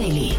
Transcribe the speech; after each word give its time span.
Daily. 0.00 0.32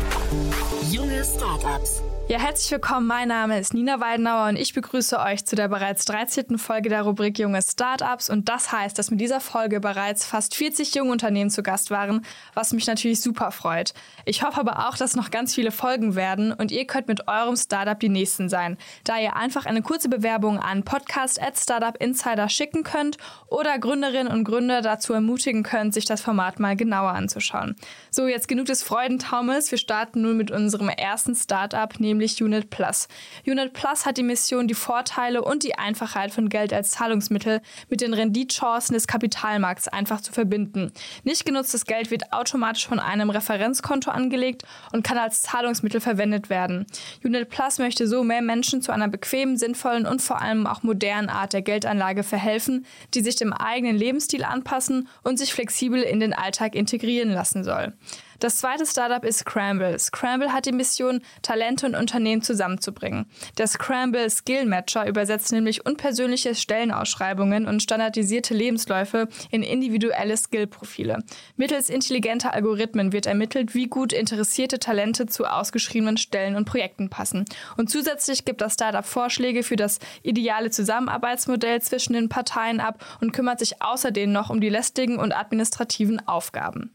Junge 0.90 1.24
Startups. 1.24 2.11
Ja, 2.32 2.40
herzlich 2.40 2.72
willkommen. 2.72 3.08
Mein 3.08 3.28
Name 3.28 3.60
ist 3.60 3.74
Nina 3.74 4.00
Weidenauer 4.00 4.48
und 4.48 4.56
ich 4.56 4.74
begrüße 4.74 5.20
euch 5.20 5.44
zu 5.44 5.58
der 5.58 5.68
bereits 5.68 6.06
13. 6.06 6.58
Folge 6.58 6.88
der 6.88 7.02
Rubrik 7.02 7.38
Junge 7.38 7.62
Startups. 7.62 8.30
Und 8.30 8.48
das 8.48 8.72
heißt, 8.72 8.98
dass 8.98 9.12
mit 9.12 9.20
dieser 9.20 9.42
Folge 9.42 9.82
bereits 9.82 10.24
fast 10.24 10.56
40 10.56 10.96
junge 10.96 11.12
Unternehmen 11.12 11.50
zu 11.50 11.62
Gast 11.62 11.92
waren, 11.92 12.26
was 12.54 12.72
mich 12.72 12.88
natürlich 12.88 13.20
super 13.20 13.52
freut. 13.52 13.94
Ich 14.24 14.44
hoffe 14.44 14.62
aber 14.62 14.88
auch, 14.88 14.96
dass 14.96 15.18
noch 15.18 15.30
ganz 15.30 15.54
viele 15.54 15.72
Folgen 15.72 16.16
werden 16.16 16.54
und 16.54 16.72
ihr 16.72 16.88
könnt 16.88 17.10
mit 17.10 17.28
eurem 17.28 17.58
Startup 17.58 18.00
die 18.00 18.08
nächsten 18.08 18.48
sein, 18.48 18.78
da 19.04 19.20
ihr 19.20 19.36
einfach 19.36 19.66
eine 19.66 19.82
kurze 19.82 20.08
Bewerbung 20.08 20.58
an 20.58 20.84
Podcast 20.84 21.42
at 21.42 21.60
Startup 21.60 21.98
Insider 21.98 22.48
schicken 22.48 22.84
könnt 22.84 23.18
oder 23.48 23.78
Gründerinnen 23.78 24.32
und 24.32 24.46
Gründer 24.46 24.82
dazu 24.82 25.12
ermutigen 25.12 25.64
könnt, 25.64 25.94
sich 25.94 26.06
das 26.06 26.22
Format 26.22 26.62
mal 26.62 26.78
genauer 26.78 27.12
anzuschauen. 27.12 27.76
So, 28.10 28.26
jetzt 28.26 28.48
genug 28.48 28.68
des 28.68 28.84
Freudentaumels. 28.84 29.70
Wir 29.70 29.78
starten 29.78 30.22
nun 30.22 30.38
mit 30.38 30.50
unserem 30.50 30.88
ersten 30.88 31.36
Startup, 31.36 32.00
nämlich 32.00 32.21
nämlich 32.22 32.42
Unit 32.42 32.70
Plus. 32.70 33.08
Unit 33.48 33.74
Plus 33.74 34.06
hat 34.06 34.18
die 34.18 34.24
Mission, 34.24 34.68
die 34.68 34.76
Vorteile 34.76 35.44
und 35.44 35.64
die 35.64 35.76
Einfachheit 35.76 36.32
von 36.32 36.50
Geld 36.50 36.72
als 36.72 36.92
Zahlungsmittel 36.92 37.62
mit 37.90 38.02
den 38.02 38.14
Renditchancen 38.14 38.94
des 38.94 39.08
Kapitalmarkts 39.08 39.88
einfach 39.88 40.22
zu 40.22 40.32
verbinden. 40.32 40.92
Nicht 41.24 41.46
genutztes 41.46 41.86
Geld 41.86 42.12
wird 42.12 42.32
automatisch 42.32 42.88
von 42.88 43.00
einem 43.00 43.32
Referenzkonto 43.32 44.12
angelegt 44.12 44.64
und 44.94 45.04
kann 45.04 45.18
als 45.18 45.42
Zahlungsmittel 45.42 46.00
verwendet 46.00 46.52
werden. 46.52 46.86
Unit 47.24 47.50
Plus 47.50 47.80
möchte 47.80 48.08
so 48.08 48.24
mehr 48.24 48.44
Menschen 48.44 48.84
zu 48.84 48.92
einer 48.92 49.08
bequemen, 49.08 49.58
sinnvollen 49.58 50.06
und 50.06 50.22
vor 50.22 50.42
allem 50.42 50.68
auch 50.68 50.84
modernen 50.84 51.30
Art 51.30 51.54
der 51.54 51.64
Geldanlage 51.64 52.22
verhelfen, 52.22 52.86
die 53.16 53.22
sich 53.22 53.36
dem 53.36 53.52
eigenen 53.52 53.98
Lebensstil 53.98 54.44
anpassen 54.44 55.08
und 55.24 55.40
sich 55.40 55.54
flexibel 55.54 56.02
in 56.02 56.20
den 56.20 56.34
Alltag 56.34 56.76
integrieren 56.76 57.32
lassen 57.32 57.64
soll. 57.64 57.94
Das 58.42 58.58
zweite 58.58 58.88
Startup 58.88 59.24
ist 59.24 59.42
Scramble. 59.42 60.00
Scramble 60.00 60.52
hat 60.52 60.66
die 60.66 60.72
Mission, 60.72 61.22
Talente 61.44 61.86
und 61.86 61.94
Unternehmen 61.94 62.42
zusammenzubringen. 62.42 63.28
Der 63.60 63.68
Scramble 63.68 64.28
Skill 64.32 64.66
Matcher 64.66 65.08
übersetzt 65.08 65.52
nämlich 65.52 65.86
unpersönliche 65.86 66.56
Stellenausschreibungen 66.56 67.68
und 67.68 67.84
standardisierte 67.84 68.56
Lebensläufe 68.56 69.28
in 69.52 69.62
individuelle 69.62 70.36
Skillprofile. 70.36 71.20
Mittels 71.56 71.92
intelligenter 71.92 72.52
Algorithmen 72.52 73.14
wird 73.14 73.28
ermittelt, 73.28 73.76
wie 73.76 73.86
gut 73.86 74.12
interessierte 74.12 74.80
Talente 74.80 75.28
zu 75.28 75.46
ausgeschriebenen 75.46 76.18
Stellen 76.18 76.56
und 76.56 76.66
Projekten 76.66 77.12
passen. 77.12 77.46
Und 77.78 77.92
zusätzlich 77.92 78.44
gibt 78.44 78.62
das 78.62 78.74
Startup 78.74 79.06
Vorschläge 79.06 79.62
für 79.62 79.76
das 79.76 80.00
ideale 80.24 80.72
Zusammenarbeitsmodell 80.72 81.80
zwischen 81.84 82.14
den 82.14 82.28
Parteien 82.28 82.80
ab 82.80 83.06
und 83.22 83.34
kümmert 83.34 83.60
sich 83.60 83.84
außerdem 83.84 84.32
noch 84.32 84.50
um 84.50 84.62
die 84.62 84.70
lästigen 84.70 85.20
und 85.20 85.32
administrativen 85.32 86.28
Aufgaben. 86.28 86.92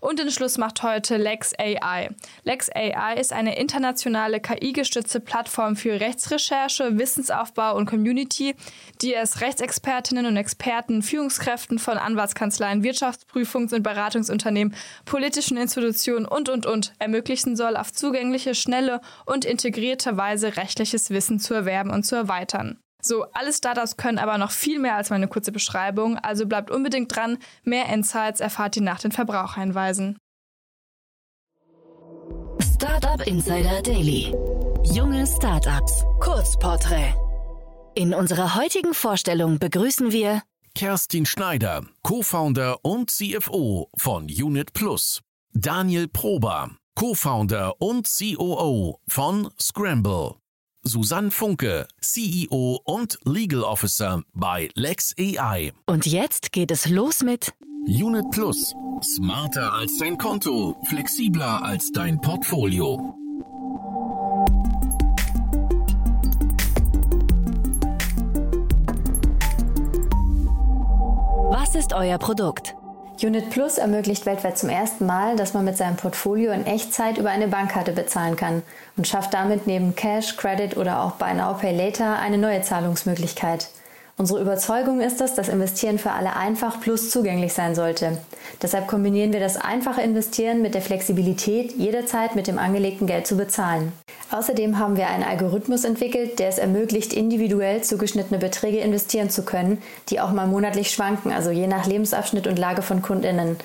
Und 0.00 0.18
den 0.18 0.30
Schluss 0.30 0.56
macht 0.56 0.82
heute 0.82 1.18
Lex 1.18 1.52
AI. 1.58 2.10
Lex 2.42 2.70
AI 2.74 3.14
ist 3.20 3.32
eine 3.32 3.58
internationale 3.58 4.40
KI-gestützte 4.40 5.20
Plattform 5.20 5.76
für 5.76 6.00
Rechtsrecherche, 6.00 6.98
Wissensaufbau 6.98 7.76
und 7.76 7.86
Community, 7.86 8.54
die 9.02 9.14
es 9.14 9.42
Rechtsexpertinnen 9.42 10.24
und 10.24 10.38
Experten, 10.38 11.02
Führungskräften 11.02 11.78
von 11.78 11.98
Anwaltskanzleien, 11.98 12.82
Wirtschaftsprüfungs- 12.82 13.74
und 13.74 13.82
Beratungsunternehmen, 13.82 14.74
politischen 15.04 15.58
Institutionen 15.58 16.24
und, 16.24 16.48
und, 16.48 16.64
und 16.64 16.94
ermöglichen 16.98 17.54
soll, 17.54 17.76
auf 17.76 17.92
zugängliche, 17.92 18.54
schnelle 18.54 19.00
und 19.26 19.44
integrierte 19.44 20.16
Weise 20.16 20.56
rechtliches 20.56 21.10
Wissen 21.10 21.38
zu 21.38 21.52
erwerben 21.52 21.90
und 21.90 22.04
zu 22.04 22.16
erweitern. 22.16 22.78
So, 23.00 23.24
alle 23.32 23.52
Startups 23.52 23.96
können 23.96 24.18
aber 24.18 24.38
noch 24.38 24.50
viel 24.50 24.78
mehr 24.78 24.96
als 24.96 25.10
meine 25.10 25.28
kurze 25.28 25.52
Beschreibung, 25.52 26.18
also 26.18 26.46
bleibt 26.46 26.70
unbedingt 26.70 27.14
dran. 27.14 27.38
Mehr 27.64 27.86
Insights 27.86 28.40
erfahrt 28.40 28.76
ihr 28.76 28.82
nach 28.82 29.00
den 29.00 29.12
Verbraucherhinweisen. 29.12 30.18
Startup 32.60 33.26
Insider 33.26 33.82
Daily. 33.82 34.34
Junge 34.84 35.26
Startups. 35.26 36.04
Kurzporträt. 36.20 37.14
In 37.94 38.14
unserer 38.14 38.54
heutigen 38.54 38.94
Vorstellung 38.94 39.58
begrüßen 39.58 40.12
wir 40.12 40.42
Kerstin 40.74 41.26
Schneider, 41.26 41.84
Co-Founder 42.02 42.84
und 42.84 43.10
CFO 43.10 43.90
von 43.96 44.24
Unit 44.24 44.72
Plus. 44.72 45.20
Daniel 45.52 46.08
Prober, 46.08 46.70
Co-Founder 46.94 47.74
und 47.80 48.08
COO 48.08 49.00
von 49.08 49.50
Scramble. 49.60 50.36
Susanne 50.82 51.30
Funke, 51.30 51.86
CEO 52.00 52.80
und 52.84 53.18
Legal 53.24 53.62
Officer 53.62 54.22
bei 54.32 54.70
Lex 54.74 55.14
AI. 55.18 55.72
Und 55.86 56.06
jetzt 56.06 56.52
geht 56.52 56.70
es 56.70 56.88
los 56.88 57.22
mit 57.22 57.52
Unit 57.86 58.24
Plus. 58.30 58.74
Smarter 59.02 59.74
als 59.74 59.98
dein 59.98 60.16
Konto, 60.16 60.80
flexibler 60.88 61.62
als 61.62 61.90
dein 61.92 62.18
Portfolio. 62.20 63.14
Was 71.50 71.74
ist 71.74 71.92
euer 71.92 72.16
Produkt? 72.18 72.74
Unit 73.22 73.50
Plus 73.50 73.76
ermöglicht 73.76 74.24
weltweit 74.24 74.56
zum 74.56 74.70
ersten 74.70 75.04
Mal, 75.04 75.36
dass 75.36 75.52
man 75.52 75.66
mit 75.66 75.76
seinem 75.76 75.96
Portfolio 75.96 76.52
in 76.52 76.64
Echtzeit 76.64 77.18
über 77.18 77.28
eine 77.28 77.48
Bankkarte 77.48 77.92
bezahlen 77.92 78.34
kann 78.34 78.62
und 78.96 79.06
schafft 79.06 79.34
damit 79.34 79.66
neben 79.66 79.94
Cash, 79.94 80.38
Credit 80.38 80.78
oder 80.78 81.02
auch 81.02 81.12
Buy 81.12 81.34
Now 81.34 81.52
Pay 81.52 81.76
Later 81.76 82.18
eine 82.18 82.38
neue 82.38 82.62
Zahlungsmöglichkeit. 82.62 83.68
Unsere 84.20 84.42
Überzeugung 84.42 85.00
ist 85.00 85.22
es, 85.22 85.32
dass 85.32 85.48
Investieren 85.48 85.98
für 85.98 86.10
alle 86.10 86.36
einfach 86.36 86.78
plus 86.82 87.08
zugänglich 87.08 87.54
sein 87.54 87.74
sollte. 87.74 88.18
Deshalb 88.60 88.86
kombinieren 88.86 89.32
wir 89.32 89.40
das 89.40 89.56
einfache 89.56 90.02
Investieren 90.02 90.60
mit 90.60 90.74
der 90.74 90.82
Flexibilität, 90.82 91.72
jederzeit 91.78 92.36
mit 92.36 92.46
dem 92.46 92.58
angelegten 92.58 93.06
Geld 93.06 93.26
zu 93.26 93.38
bezahlen. 93.38 93.92
Außerdem 94.30 94.78
haben 94.78 94.98
wir 94.98 95.06
einen 95.06 95.24
Algorithmus 95.24 95.84
entwickelt, 95.84 96.38
der 96.38 96.48
es 96.48 96.58
ermöglicht, 96.58 97.14
individuell 97.14 97.82
zugeschnittene 97.82 98.38
Beträge 98.38 98.80
investieren 98.80 99.30
zu 99.30 99.42
können, 99.42 99.78
die 100.10 100.20
auch 100.20 100.32
mal 100.32 100.46
monatlich 100.46 100.90
schwanken, 100.90 101.32
also 101.32 101.48
je 101.48 101.66
nach 101.66 101.86
Lebensabschnitt 101.86 102.46
und 102.46 102.58
Lage 102.58 102.82
von 102.82 103.00
Kundinnen. 103.00 103.56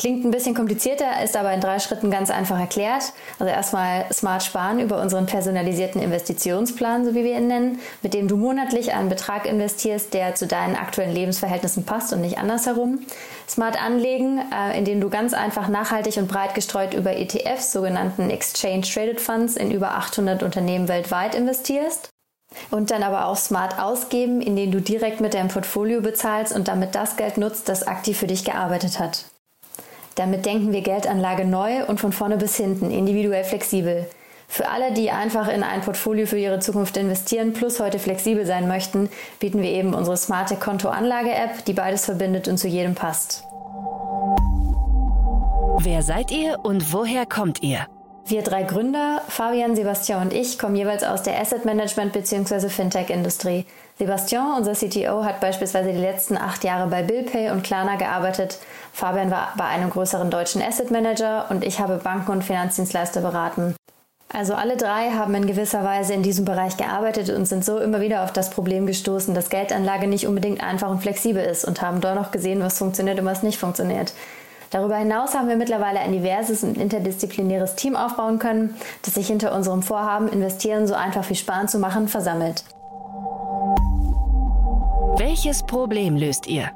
Klingt 0.00 0.24
ein 0.24 0.30
bisschen 0.30 0.54
komplizierter, 0.54 1.22
ist 1.22 1.36
aber 1.36 1.52
in 1.52 1.60
drei 1.60 1.78
Schritten 1.78 2.10
ganz 2.10 2.30
einfach 2.30 2.58
erklärt. 2.58 3.12
Also 3.38 3.52
erstmal 3.52 4.10
smart 4.10 4.42
sparen 4.42 4.80
über 4.80 4.98
unseren 4.98 5.26
personalisierten 5.26 6.00
Investitionsplan, 6.00 7.04
so 7.04 7.14
wie 7.14 7.22
wir 7.22 7.36
ihn 7.36 7.48
nennen, 7.48 7.80
mit 8.00 8.14
dem 8.14 8.26
du 8.26 8.38
monatlich 8.38 8.94
einen 8.94 9.10
Betrag 9.10 9.44
investierst, 9.44 10.14
der 10.14 10.34
zu 10.34 10.46
deinen 10.46 10.74
aktuellen 10.74 11.12
Lebensverhältnissen 11.12 11.84
passt 11.84 12.14
und 12.14 12.22
nicht 12.22 12.38
andersherum. 12.38 13.00
Smart 13.46 13.76
anlegen, 13.78 14.40
äh, 14.50 14.78
indem 14.78 15.02
du 15.02 15.10
ganz 15.10 15.34
einfach 15.34 15.68
nachhaltig 15.68 16.16
und 16.16 16.28
breit 16.28 16.54
gestreut 16.54 16.94
über 16.94 17.14
ETFs, 17.14 17.70
sogenannten 17.70 18.30
Exchange 18.30 18.86
Traded 18.90 19.20
Funds, 19.20 19.54
in 19.54 19.70
über 19.70 19.96
800 19.96 20.42
Unternehmen 20.42 20.88
weltweit 20.88 21.34
investierst. 21.34 22.08
Und 22.70 22.90
dann 22.90 23.02
aber 23.02 23.26
auch 23.26 23.36
smart 23.36 23.78
ausgeben, 23.78 24.40
indem 24.40 24.70
du 24.70 24.80
direkt 24.80 25.20
mit 25.20 25.34
deinem 25.34 25.48
Portfolio 25.48 26.00
bezahlst 26.00 26.56
und 26.56 26.68
damit 26.68 26.94
das 26.94 27.18
Geld 27.18 27.36
nutzt, 27.36 27.68
das 27.68 27.86
aktiv 27.86 28.16
für 28.16 28.26
dich 28.26 28.46
gearbeitet 28.46 28.98
hat. 28.98 29.26
Damit 30.20 30.44
denken 30.44 30.70
wir 30.70 30.82
Geldanlage 30.82 31.46
neu 31.46 31.82
und 31.86 31.98
von 31.98 32.12
vorne 32.12 32.36
bis 32.36 32.54
hinten, 32.54 32.90
individuell 32.90 33.42
flexibel. 33.42 34.06
Für 34.48 34.68
alle, 34.68 34.92
die 34.92 35.10
einfach 35.10 35.48
in 35.48 35.62
ein 35.62 35.80
Portfolio 35.80 36.26
für 36.26 36.36
ihre 36.36 36.58
Zukunft 36.58 36.98
investieren, 36.98 37.54
plus 37.54 37.80
heute 37.80 37.98
flexibel 37.98 38.44
sein 38.44 38.68
möchten, 38.68 39.08
bieten 39.38 39.62
wir 39.62 39.70
eben 39.70 39.94
unsere 39.94 40.18
smarte 40.18 40.56
Konto-Anlage-App, 40.56 41.64
die 41.64 41.72
beides 41.72 42.04
verbindet 42.04 42.48
und 42.48 42.58
zu 42.58 42.68
jedem 42.68 42.94
passt. 42.94 43.44
Wer 45.78 46.02
seid 46.02 46.30
ihr 46.30 46.58
und 46.62 46.92
woher 46.92 47.24
kommt 47.24 47.62
ihr? 47.62 47.86
Wir 48.26 48.42
drei 48.42 48.64
Gründer, 48.64 49.22
Fabian, 49.26 49.74
Sebastian 49.74 50.20
und 50.26 50.34
ich, 50.34 50.58
kommen 50.58 50.76
jeweils 50.76 51.02
aus 51.02 51.22
der 51.22 51.40
Asset 51.40 51.64
Management 51.64 52.12
bzw. 52.12 52.68
Fintech-Industrie. 52.68 53.64
Sebastian, 54.00 54.56
unser 54.56 54.72
CTO, 54.72 55.24
hat 55.24 55.40
beispielsweise 55.40 55.92
die 55.92 55.98
letzten 55.98 56.38
acht 56.38 56.64
Jahre 56.64 56.88
bei 56.88 57.02
BillPay 57.02 57.50
und 57.50 57.62
Klarna 57.62 57.96
gearbeitet. 57.96 58.58
Fabian 58.94 59.30
war 59.30 59.52
bei 59.58 59.64
einem 59.64 59.90
größeren 59.90 60.30
deutschen 60.30 60.62
Asset 60.62 60.90
Manager 60.90 61.44
und 61.50 61.66
ich 61.66 61.80
habe 61.80 62.00
Banken 62.02 62.30
und 62.30 62.42
Finanzdienstleister 62.42 63.20
beraten. 63.20 63.74
Also 64.32 64.54
alle 64.54 64.78
drei 64.78 65.10
haben 65.10 65.34
in 65.34 65.46
gewisser 65.46 65.84
Weise 65.84 66.14
in 66.14 66.22
diesem 66.22 66.46
Bereich 66.46 66.78
gearbeitet 66.78 67.28
und 67.28 67.44
sind 67.44 67.62
so 67.62 67.78
immer 67.78 68.00
wieder 68.00 68.24
auf 68.24 68.32
das 68.32 68.48
Problem 68.48 68.86
gestoßen, 68.86 69.34
dass 69.34 69.50
Geldanlage 69.50 70.06
nicht 70.06 70.26
unbedingt 70.26 70.62
einfach 70.62 70.88
und 70.88 71.02
flexibel 71.02 71.44
ist 71.44 71.66
und 71.66 71.82
haben 71.82 72.00
doch 72.00 72.14
noch 72.14 72.30
gesehen, 72.30 72.62
was 72.62 72.78
funktioniert 72.78 73.20
und 73.20 73.26
was 73.26 73.42
nicht 73.42 73.58
funktioniert. 73.58 74.14
Darüber 74.70 74.96
hinaus 74.96 75.34
haben 75.34 75.48
wir 75.48 75.56
mittlerweile 75.56 76.00
ein 76.00 76.12
diverses 76.12 76.64
und 76.64 76.78
interdisziplinäres 76.78 77.74
Team 77.74 77.96
aufbauen 77.96 78.38
können, 78.38 78.76
das 79.02 79.12
sich 79.12 79.26
hinter 79.26 79.54
unserem 79.54 79.82
Vorhaben, 79.82 80.28
investieren 80.28 80.86
so 80.86 80.94
einfach 80.94 81.28
wie 81.28 81.34
sparen 81.34 81.68
zu 81.68 81.78
machen, 81.78 82.08
versammelt. 82.08 82.64
Welches 85.20 85.62
Problem 85.64 86.16
löst 86.16 86.46
ihr? 86.46 86.70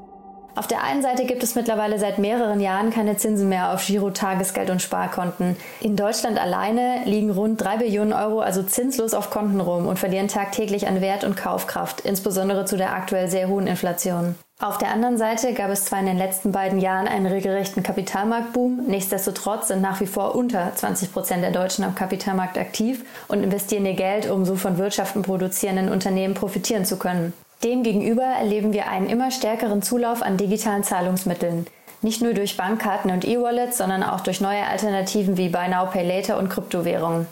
Auf 0.55 0.67
der 0.67 0.85
einen 0.85 1.00
Seite 1.00 1.25
gibt 1.25 1.43
es 1.43 1.55
mittlerweile 1.55 1.99
seit 1.99 2.19
mehreren 2.19 2.61
Jahren 2.61 2.91
keine 2.91 3.17
Zinsen 3.17 3.49
mehr 3.49 3.73
auf 3.73 3.87
Giro, 3.87 4.11
Tagesgeld 4.11 4.69
und 4.69 4.82
Sparkonten. 4.82 5.56
In 5.81 5.96
Deutschland 5.96 6.38
alleine 6.38 7.06
liegen 7.06 7.31
rund 7.31 7.58
3 7.62 7.79
Billionen 7.79 8.12
Euro 8.12 8.41
also 8.41 8.62
zinslos 8.62 9.14
auf 9.14 9.31
Konten 9.31 9.62
rum 9.62 9.87
und 9.87 9.99
verlieren 9.99 10.29
tagtäglich 10.29 10.87
an 10.87 11.00
Wert 11.00 11.25
und 11.25 11.38
Kaufkraft, 11.38 12.02
insbesondere 12.02 12.67
zu 12.67 12.76
der 12.76 12.93
aktuell 12.93 13.31
sehr 13.31 13.49
hohen 13.49 13.67
Inflation. 13.67 14.35
Auf 14.61 14.76
der 14.76 14.91
anderen 14.91 15.17
Seite 15.17 15.55
gab 15.55 15.70
es 15.70 15.87
zwar 15.87 16.00
in 16.00 16.06
den 16.06 16.19
letzten 16.19 16.52
beiden 16.52 16.79
Jahren 16.79 17.08
einen 17.08 17.25
regelrechten 17.25 17.82
Kapitalmarktboom, 17.82 18.82
nichtsdestotrotz 18.87 19.69
sind 19.69 19.81
nach 19.81 20.02
wie 20.02 20.06
vor 20.06 20.35
unter 20.35 20.70
20 20.75 21.14
Prozent 21.14 21.43
der 21.43 21.50
Deutschen 21.50 21.82
am 21.82 21.94
Kapitalmarkt 21.94 22.58
aktiv 22.58 23.06
und 23.26 23.43
investieren 23.43 23.87
ihr 23.87 23.94
Geld, 23.94 24.29
um 24.29 24.44
so 24.44 24.56
von 24.56 24.76
Wirtschaften 24.76 25.23
produzierenden 25.23 25.88
Unternehmen 25.88 26.35
profitieren 26.35 26.85
zu 26.85 26.99
können. 26.99 27.32
Demgegenüber 27.62 28.25
erleben 28.25 28.73
wir 28.73 28.89
einen 28.89 29.09
immer 29.09 29.31
stärkeren 29.31 29.83
Zulauf 29.83 30.23
an 30.23 30.37
digitalen 30.37 30.83
Zahlungsmitteln. 30.83 31.67
Nicht 32.03 32.21
nur 32.21 32.35
durch 32.35 32.56
Bankkarten 32.56 33.11
und 33.11 33.25
E-Wallets, 33.25 33.79
sondern 33.79 34.03
auch 34.03 34.21
durch 34.21 34.41
neue 34.41 34.67
Alternativen 34.67 35.39
wie 35.39 35.49
Buy 35.49 35.69
Now 35.69 35.87
Pay 35.87 36.06
Later 36.06 36.39
und 36.39 36.51
Kryptowährungen. 36.51 37.27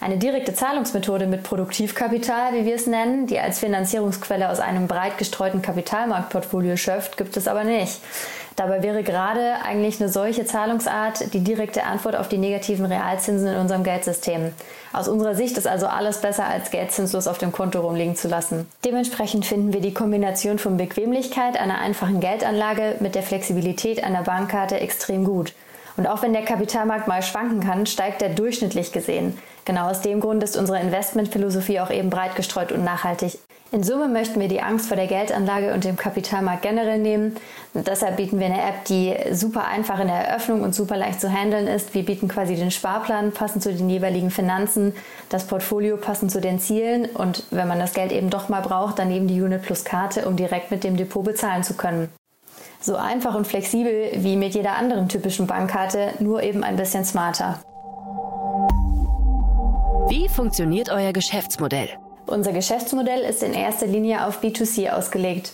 Eine 0.00 0.18
direkte 0.18 0.52
Zahlungsmethode 0.52 1.26
mit 1.26 1.42
Produktivkapital, 1.42 2.52
wie 2.54 2.64
wir 2.64 2.74
es 2.74 2.86
nennen, 2.86 3.26
die 3.26 3.38
als 3.38 3.60
Finanzierungsquelle 3.60 4.50
aus 4.50 4.60
einem 4.60 4.88
breit 4.88 5.16
gestreuten 5.16 5.62
Kapitalmarktportfolio 5.62 6.76
schöpft, 6.76 7.16
gibt 7.16 7.36
es 7.36 7.48
aber 7.48 7.64
nicht. 7.64 8.00
Dabei 8.56 8.82
wäre 8.82 9.02
gerade 9.02 9.56
eigentlich 9.62 10.00
eine 10.00 10.08
solche 10.08 10.46
Zahlungsart 10.46 11.34
die 11.34 11.44
direkte 11.44 11.84
Antwort 11.84 12.16
auf 12.16 12.28
die 12.28 12.38
negativen 12.38 12.86
Realzinsen 12.86 13.48
in 13.48 13.58
unserem 13.58 13.84
Geldsystem. 13.84 14.52
Aus 14.94 15.08
unserer 15.08 15.34
Sicht 15.34 15.58
ist 15.58 15.66
also 15.66 15.86
alles 15.86 16.22
besser, 16.22 16.46
als 16.46 16.70
Geld 16.70 16.90
zinslos 16.90 17.26
auf 17.26 17.36
dem 17.36 17.52
Konto 17.52 17.80
rumliegen 17.80 18.16
zu 18.16 18.28
lassen. 18.28 18.66
Dementsprechend 18.82 19.44
finden 19.44 19.74
wir 19.74 19.82
die 19.82 19.92
Kombination 19.92 20.58
von 20.58 20.78
Bequemlichkeit 20.78 21.60
einer 21.60 21.78
einfachen 21.80 22.20
Geldanlage 22.20 22.96
mit 23.00 23.14
der 23.14 23.22
Flexibilität 23.22 24.02
einer 24.02 24.22
Bankkarte 24.22 24.80
extrem 24.80 25.24
gut. 25.24 25.52
Und 25.98 26.06
auch 26.06 26.22
wenn 26.22 26.32
der 26.32 26.44
Kapitalmarkt 26.44 27.08
mal 27.08 27.22
schwanken 27.22 27.60
kann, 27.60 27.84
steigt 27.84 28.22
er 28.22 28.30
durchschnittlich 28.30 28.90
gesehen. 28.92 29.38
Genau 29.66 29.90
aus 29.90 30.00
dem 30.00 30.20
Grund 30.20 30.42
ist 30.42 30.56
unsere 30.56 30.80
Investmentphilosophie 30.80 31.80
auch 31.80 31.90
eben 31.90 32.08
breit 32.08 32.36
gestreut 32.36 32.72
und 32.72 32.84
nachhaltig. 32.84 33.38
In 33.76 33.82
Summe 33.82 34.08
möchten 34.08 34.40
wir 34.40 34.48
die 34.48 34.62
Angst 34.62 34.88
vor 34.88 34.96
der 34.96 35.06
Geldanlage 35.06 35.74
und 35.74 35.84
dem 35.84 35.96
Kapitalmarkt 35.96 36.62
generell 36.62 36.98
nehmen. 36.98 37.36
Und 37.74 37.86
deshalb 37.86 38.16
bieten 38.16 38.40
wir 38.40 38.46
eine 38.46 38.62
App, 38.62 38.86
die 38.86 39.14
super 39.32 39.66
einfach 39.66 40.00
in 40.00 40.06
der 40.06 40.16
Eröffnung 40.16 40.62
und 40.62 40.74
super 40.74 40.96
leicht 40.96 41.20
zu 41.20 41.30
handeln 41.30 41.66
ist. 41.66 41.92
Wir 41.92 42.02
bieten 42.02 42.26
quasi 42.26 42.56
den 42.56 42.70
Sparplan 42.70 43.32
passend 43.32 43.62
zu 43.62 43.74
den 43.74 43.90
jeweiligen 43.90 44.30
Finanzen, 44.30 44.94
das 45.28 45.46
Portfolio 45.46 45.98
passend 45.98 46.30
zu 46.30 46.40
den 46.40 46.58
Zielen 46.58 47.04
und 47.04 47.44
wenn 47.50 47.68
man 47.68 47.78
das 47.78 47.92
Geld 47.92 48.12
eben 48.12 48.30
doch 48.30 48.48
mal 48.48 48.62
braucht, 48.62 48.98
dann 48.98 49.10
eben 49.10 49.28
die 49.28 49.42
Unit 49.42 49.60
Plus 49.60 49.84
Karte, 49.84 50.26
um 50.26 50.36
direkt 50.36 50.70
mit 50.70 50.82
dem 50.82 50.96
Depot 50.96 51.22
bezahlen 51.22 51.62
zu 51.62 51.74
können. 51.74 52.08
So 52.80 52.96
einfach 52.96 53.34
und 53.34 53.46
flexibel 53.46 54.08
wie 54.14 54.36
mit 54.36 54.54
jeder 54.54 54.78
anderen 54.78 55.10
typischen 55.10 55.46
Bankkarte, 55.46 56.14
nur 56.18 56.42
eben 56.42 56.64
ein 56.64 56.76
bisschen 56.76 57.04
smarter. 57.04 57.60
Wie 60.08 60.30
funktioniert 60.30 60.88
euer 60.88 61.12
Geschäftsmodell? 61.12 61.90
Unser 62.26 62.52
Geschäftsmodell 62.52 63.20
ist 63.20 63.44
in 63.44 63.54
erster 63.54 63.86
Linie 63.86 64.26
auf 64.26 64.42
B2C 64.42 64.90
ausgelegt. 64.90 65.52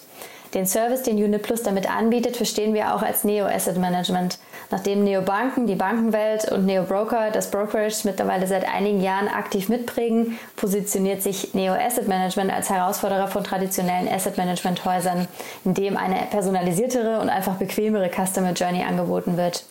Den 0.55 0.67
Service, 0.67 1.03
den 1.03 1.17
Unit 1.17 1.43
Plus 1.43 1.63
damit 1.63 1.91
anbietet, 1.91 2.37
verstehen 2.37 2.75
wir 2.75 2.95
auch 2.95 3.03
als 3.03 3.25
Neo 3.25 3.47
Asset 3.47 3.79
Management. 3.79 4.39
Nachdem 4.71 5.05
Neo 5.05 5.23
Banken, 5.23 5.67
die 5.67 5.75
Bankenwelt 5.75 6.51
und 6.51 6.65
Neo 6.67 6.85
Broker 6.85 7.31
das 7.31 7.51
Brokerage 7.51 8.03
mittlerweile 8.05 8.47
seit 8.47 8.67
einigen 8.67 9.03
Jahren 9.03 9.29
aktiv 9.29 9.69
mitprägen, 9.69 10.39
positioniert 10.57 11.23
sich 11.23 11.53
Neo 11.55 11.75
Asset 11.75 12.09
Management 12.09 12.53
als 12.53 12.71
Herausforderer 12.71 13.29
von 13.29 13.45
traditionellen 13.45 14.09
Asset 14.09 14.37
Management 14.39 14.85
Häusern, 14.85 15.29
in 15.65 15.75
dem 15.75 15.97
eine 15.97 16.17
personalisiertere 16.31 17.21
und 17.21 17.29
einfach 17.29 17.57
bequemere 17.57 18.11
Customer 18.11 18.53
Journey 18.53 18.83
angeboten 18.83 19.37
wird. 19.37 19.65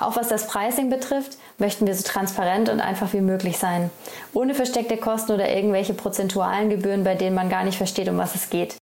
Auch 0.00 0.16
was 0.16 0.28
das 0.28 0.46
Pricing 0.46 0.88
betrifft, 0.88 1.36
möchten 1.58 1.86
wir 1.86 1.94
so 1.94 2.02
transparent 2.02 2.70
und 2.70 2.80
einfach 2.80 3.12
wie 3.12 3.20
möglich 3.20 3.58
sein. 3.58 3.90
Ohne 4.32 4.54
versteckte 4.54 4.96
Kosten 4.96 5.32
oder 5.32 5.54
irgendwelche 5.54 5.92
prozentualen 5.92 6.70
Gebühren, 6.70 7.04
bei 7.04 7.14
denen 7.14 7.36
man 7.36 7.50
gar 7.50 7.64
nicht 7.64 7.76
versteht, 7.76 8.08
um 8.08 8.16
was 8.16 8.34
es 8.34 8.48
geht. 8.48 8.76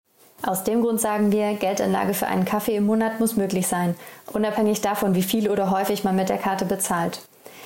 Aus 0.47 0.63
dem 0.63 0.81
Grund 0.81 1.01
sagen 1.01 1.33
wir, 1.33 1.55
Geldanlage 1.55 2.15
für 2.15 2.29
einen 2.29 2.45
Kaffee 2.45 2.77
im 2.77 2.87
Monat 2.87 3.19
muss 3.19 3.37
möglich 3.37 3.67
sein, 3.67 3.97
unabhängig 4.33 4.81
davon, 4.81 5.17
wie 5.17 5.25
viel 5.25 5.51
oder 5.51 5.73
häufig 5.73 6.05
man 6.05 6.15
mit 6.15 6.29
der 6.29 6.39
Karte 6.39 6.65
bezahlt. 6.65 7.21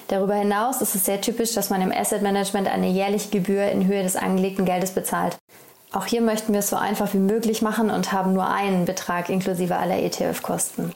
Darüber 0.09 0.35
hinaus 0.35 0.81
ist 0.81 0.95
es 0.95 1.05
sehr 1.05 1.21
typisch, 1.21 1.53
dass 1.53 1.69
man 1.69 1.83
im 1.83 1.93
Asset 1.93 2.23
Management 2.23 2.69
eine 2.69 2.89
jährliche 2.89 3.29
Gebühr 3.29 3.67
in 3.67 3.87
Höhe 3.87 4.03
des 4.03 4.17
angelegten 4.17 4.65
Geldes 4.65 4.93
bezahlt. 4.93 5.37
Auch 5.93 6.07
hier 6.07 6.23
möchten 6.23 6.55
wir 6.55 6.61
es 6.61 6.71
so 6.71 6.77
einfach 6.77 7.13
wie 7.13 7.19
möglich 7.19 7.61
machen 7.61 7.91
und 7.91 8.13
haben 8.13 8.33
nur 8.33 8.49
einen 8.49 8.87
Betrag 8.87 9.29
inklusive 9.29 9.77
aller 9.77 9.99
ETF-Kosten. 9.99 10.95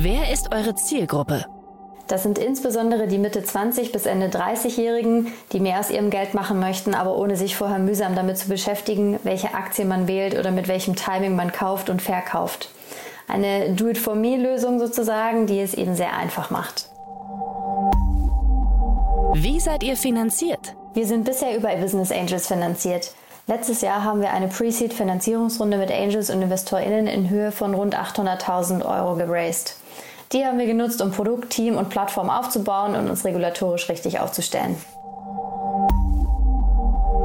Wer 0.00 0.32
ist 0.32 0.54
eure 0.54 0.76
Zielgruppe? 0.76 1.44
Das 2.06 2.22
sind 2.22 2.38
insbesondere 2.38 3.08
die 3.08 3.18
Mitte 3.18 3.42
20 3.42 3.90
bis 3.90 4.06
Ende 4.06 4.28
30-Jährigen, 4.28 5.32
die 5.50 5.58
mehr 5.58 5.80
aus 5.80 5.90
ihrem 5.90 6.10
Geld 6.10 6.34
machen 6.34 6.60
möchten, 6.60 6.94
aber 6.94 7.16
ohne 7.16 7.34
sich 7.34 7.56
vorher 7.56 7.80
mühsam 7.80 8.14
damit 8.14 8.38
zu 8.38 8.48
beschäftigen, 8.48 9.18
welche 9.24 9.54
Aktie 9.54 9.84
man 9.84 10.06
wählt 10.06 10.38
oder 10.38 10.52
mit 10.52 10.68
welchem 10.68 10.94
Timing 10.94 11.34
man 11.34 11.50
kauft 11.50 11.90
und 11.90 12.00
verkauft. 12.00 12.70
Eine 13.26 13.74
Do-it-for-me-Lösung 13.74 14.78
sozusagen, 14.78 15.48
die 15.48 15.58
es 15.58 15.74
eben 15.74 15.96
sehr 15.96 16.16
einfach 16.16 16.50
macht. 16.50 16.88
Wie 19.34 19.58
seid 19.58 19.82
ihr 19.82 19.96
finanziert? 19.96 20.76
Wir 20.94 21.08
sind 21.08 21.24
bisher 21.24 21.56
über 21.56 21.74
Business 21.74 22.12
Angels 22.12 22.46
finanziert. 22.46 23.14
Letztes 23.48 23.80
Jahr 23.80 24.04
haben 24.04 24.20
wir 24.20 24.30
eine 24.30 24.46
Pre-Seed-Finanzierungsrunde 24.46 25.78
mit 25.78 25.90
Angels 25.90 26.30
und 26.30 26.42
InvestorInnen 26.42 27.08
in 27.08 27.30
Höhe 27.30 27.50
von 27.50 27.74
rund 27.74 27.96
800.000 27.98 28.84
Euro 28.84 29.16
geraced. 29.16 29.74
Die 30.32 30.44
haben 30.44 30.58
wir 30.58 30.66
genutzt, 30.66 31.00
um 31.00 31.10
Produkt, 31.10 31.50
Team 31.50 31.76
und 31.76 31.88
Plattform 31.88 32.28
aufzubauen 32.28 32.94
und 32.94 33.08
uns 33.08 33.24
regulatorisch 33.24 33.88
richtig 33.88 34.20
aufzustellen. 34.20 34.76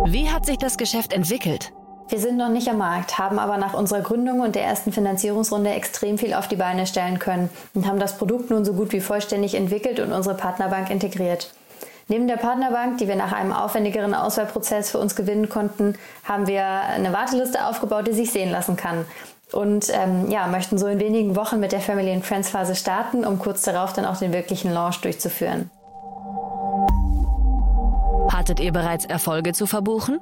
Wie 0.06 0.30
hat 0.30 0.46
sich 0.46 0.58
das 0.58 0.78
Geschäft 0.78 1.12
entwickelt? 1.12 1.74
Wir 2.08 2.20
sind 2.20 2.38
noch 2.38 2.50
nicht 2.50 2.70
am 2.70 2.78
Markt, 2.78 3.18
haben 3.18 3.40
aber 3.40 3.58
nach 3.58 3.74
unserer 3.74 4.02
Gründung 4.02 4.42
und 4.42 4.56
der 4.56 4.64
ersten 4.64 4.92
Finanzierungsrunde 4.92 5.72
extrem 5.72 6.18
viel 6.18 6.34
auf 6.34 6.48
die 6.48 6.56
Beine 6.56 6.86
stellen 6.86 7.20
können 7.20 7.50
und 7.74 7.88
haben 7.88 8.00
das 8.00 8.18
Produkt 8.18 8.52
nun 8.52 8.64
so 8.64 8.74
gut 8.74 8.92
wie 8.94 9.02
vollständig 9.02 9.56
entwickelt 9.56 10.00
und 10.00 10.12
unsere 10.14 10.36
Partnerbank 10.36 10.90
integriert. 10.90 11.54
Neben 12.10 12.28
der 12.28 12.36
Partnerbank, 12.36 12.98
die 12.98 13.08
wir 13.08 13.16
nach 13.16 13.32
einem 13.32 13.54
aufwendigeren 13.54 14.14
Auswahlprozess 14.14 14.92
für 14.92 15.00
uns 15.00 15.16
gewinnen 15.16 15.50
konnten, 15.50 15.96
haben 16.26 16.48
wir 16.48 16.66
eine 16.66 17.14
Warteliste 17.14 17.66
aufgebaut, 17.66 18.08
die 18.08 18.14
sich 18.14 18.32
sehen 18.32 18.52
lassen 18.52 18.76
kann 18.76 19.06
und 19.54 19.90
ähm, 19.94 20.30
ja, 20.30 20.48
möchten 20.48 20.78
so 20.78 20.88
in 20.88 21.00
wenigen 21.00 21.36
Wochen 21.36 21.60
mit 21.60 21.72
der 21.72 21.80
Family 21.80 22.12
and 22.12 22.26
Friends 22.26 22.50
Phase 22.50 22.76
starten, 22.76 23.26
um 23.26 23.40
kurz 23.40 23.62
darauf 23.62 23.94
dann 23.94 24.06
auch 24.06 24.18
den 24.18 24.34
wirklichen 24.34 24.74
Launch 24.74 25.02
durchzuführen. 25.02 25.70
Hattet 28.30 28.60
ihr 28.60 28.72
bereits 28.72 29.06
Erfolge 29.06 29.54
zu 29.54 29.68
verbuchen? 29.68 30.20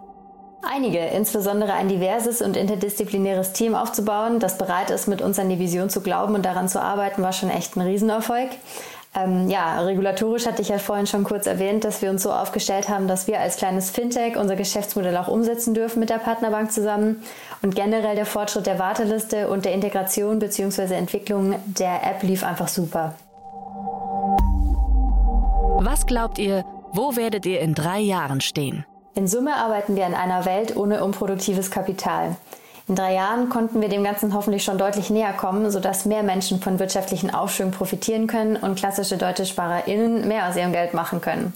Einige, 0.64 1.00
insbesondere 1.00 1.74
ein 1.74 1.88
diverses 1.88 2.42
und 2.42 2.56
interdisziplinäres 2.56 3.54
Team 3.54 3.74
aufzubauen, 3.74 4.40
das 4.40 4.60
bereit 4.60 4.92
ist, 4.92 5.08
mit 5.08 5.22
uns 5.22 5.40
an 5.40 5.50
die 5.50 5.58
Vision 5.58 5.90
zu 5.90 6.02
glauben 6.02 6.36
und 6.36 6.46
daran 6.46 6.70
zu 6.70 6.80
arbeiten, 6.80 7.24
war 7.24 7.34
schon 7.34 7.50
echt 7.50 7.76
ein 7.76 7.82
Riesenerfolg. 7.82 8.50
Ähm, 9.14 9.50
ja, 9.50 9.82
regulatorisch 9.82 10.46
hatte 10.46 10.62
ich 10.62 10.70
ja 10.70 10.78
vorhin 10.78 11.06
schon 11.06 11.26
kurz 11.26 11.46
erwähnt, 11.46 11.84
dass 11.84 12.02
wir 12.02 12.10
uns 12.10 12.24
so 12.24 12.32
aufgestellt 12.32 12.88
haben, 12.88 13.10
dass 13.10 13.28
wir 13.28 13.42
als 13.42 13.58
kleines 13.58 13.90
Fintech 13.90 14.38
unser 14.38 14.56
Geschäftsmodell 14.56 15.18
auch 15.18 15.28
umsetzen 15.28 15.74
dürfen 15.74 16.00
mit 16.00 16.10
der 16.10 16.20
Partnerbank 16.20 16.72
zusammen. 16.72 17.22
Und 17.62 17.76
generell 17.76 18.16
der 18.16 18.26
Fortschritt 18.26 18.66
der 18.66 18.80
Warteliste 18.80 19.48
und 19.48 19.66
der 19.66 19.74
Integration 19.74 20.40
bzw. 20.40 20.96
Entwicklung 20.96 21.56
der 21.66 22.04
App 22.04 22.24
lief 22.24 22.44
einfach 22.44 22.68
super. 22.68 23.14
Was 25.84 26.06
glaubt 26.06 26.40
ihr, 26.40 26.66
wo 26.92 27.16
werdet 27.16 27.46
ihr 27.46 27.60
in 27.60 27.74
drei 27.74 28.00
Jahren 28.00 28.42
stehen? 28.42 28.86
In 29.14 29.28
Summe 29.28 29.56
arbeiten 29.56 29.96
wir 29.96 30.06
in 30.06 30.14
einer 30.14 30.46
Welt 30.46 30.76
ohne 30.76 31.04
unproduktives 31.04 31.70
Kapital. 31.70 32.36
In 32.88 32.96
drei 32.96 33.14
Jahren 33.14 33.50
konnten 33.50 33.82
wir 33.82 33.90
dem 33.90 34.04
Ganzen 34.04 34.34
hoffentlich 34.34 34.64
schon 34.64 34.78
deutlich 34.78 35.10
näher 35.10 35.34
kommen, 35.34 35.70
sodass 35.70 36.06
mehr 36.06 36.24
Menschen 36.24 36.60
von 36.62 36.80
wirtschaftlichen 36.80 37.34
Aufschwung 37.34 37.72
profitieren 37.72 38.28
können 38.28 38.58
und 38.58 38.76
klassische 38.76 39.18
deutsche 39.18 39.46
SparerInnen 39.46 40.28
mehr 40.28 40.50
aus 40.50 40.56
ihrem 40.56 40.74
Geld 40.74 40.94
machen 40.94 41.22
können. 41.22 41.54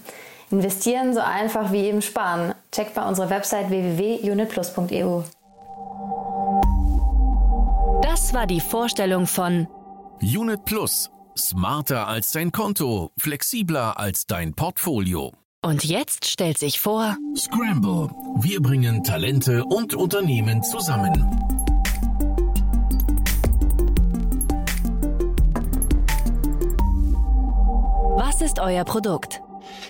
Investieren 0.51 1.13
so 1.13 1.19
einfach 1.19 1.71
wie 1.71 1.85
eben 1.85 2.01
sparen. 2.01 2.53
Checkt 2.71 2.93
bei 2.93 3.07
unserer 3.07 3.29
Website 3.29 3.69
www.unitplus.eu. 3.69 5.23
Das 8.15 8.33
war 8.33 8.47
die 8.47 8.61
Vorstellung 8.61 9.27
von 9.27 9.67
Unit 10.21 10.63
Plus. 10.63 11.11
Smarter 11.37 12.07
als 12.07 12.31
dein 12.31 12.53
Konto, 12.53 13.11
flexibler 13.17 13.99
als 13.99 14.25
dein 14.25 14.53
Portfolio. 14.53 15.33
Und 15.61 15.83
jetzt 15.83 16.25
stellt 16.25 16.57
sich 16.57 16.79
vor 16.79 17.17
Scramble. 17.35 18.09
Wir 18.39 18.61
bringen 18.61 19.03
Talente 19.03 19.65
und 19.65 19.95
Unternehmen 19.95 20.63
zusammen. 20.63 21.11
Was 28.15 28.39
ist 28.39 28.59
euer 28.59 28.85
Produkt? 28.85 29.41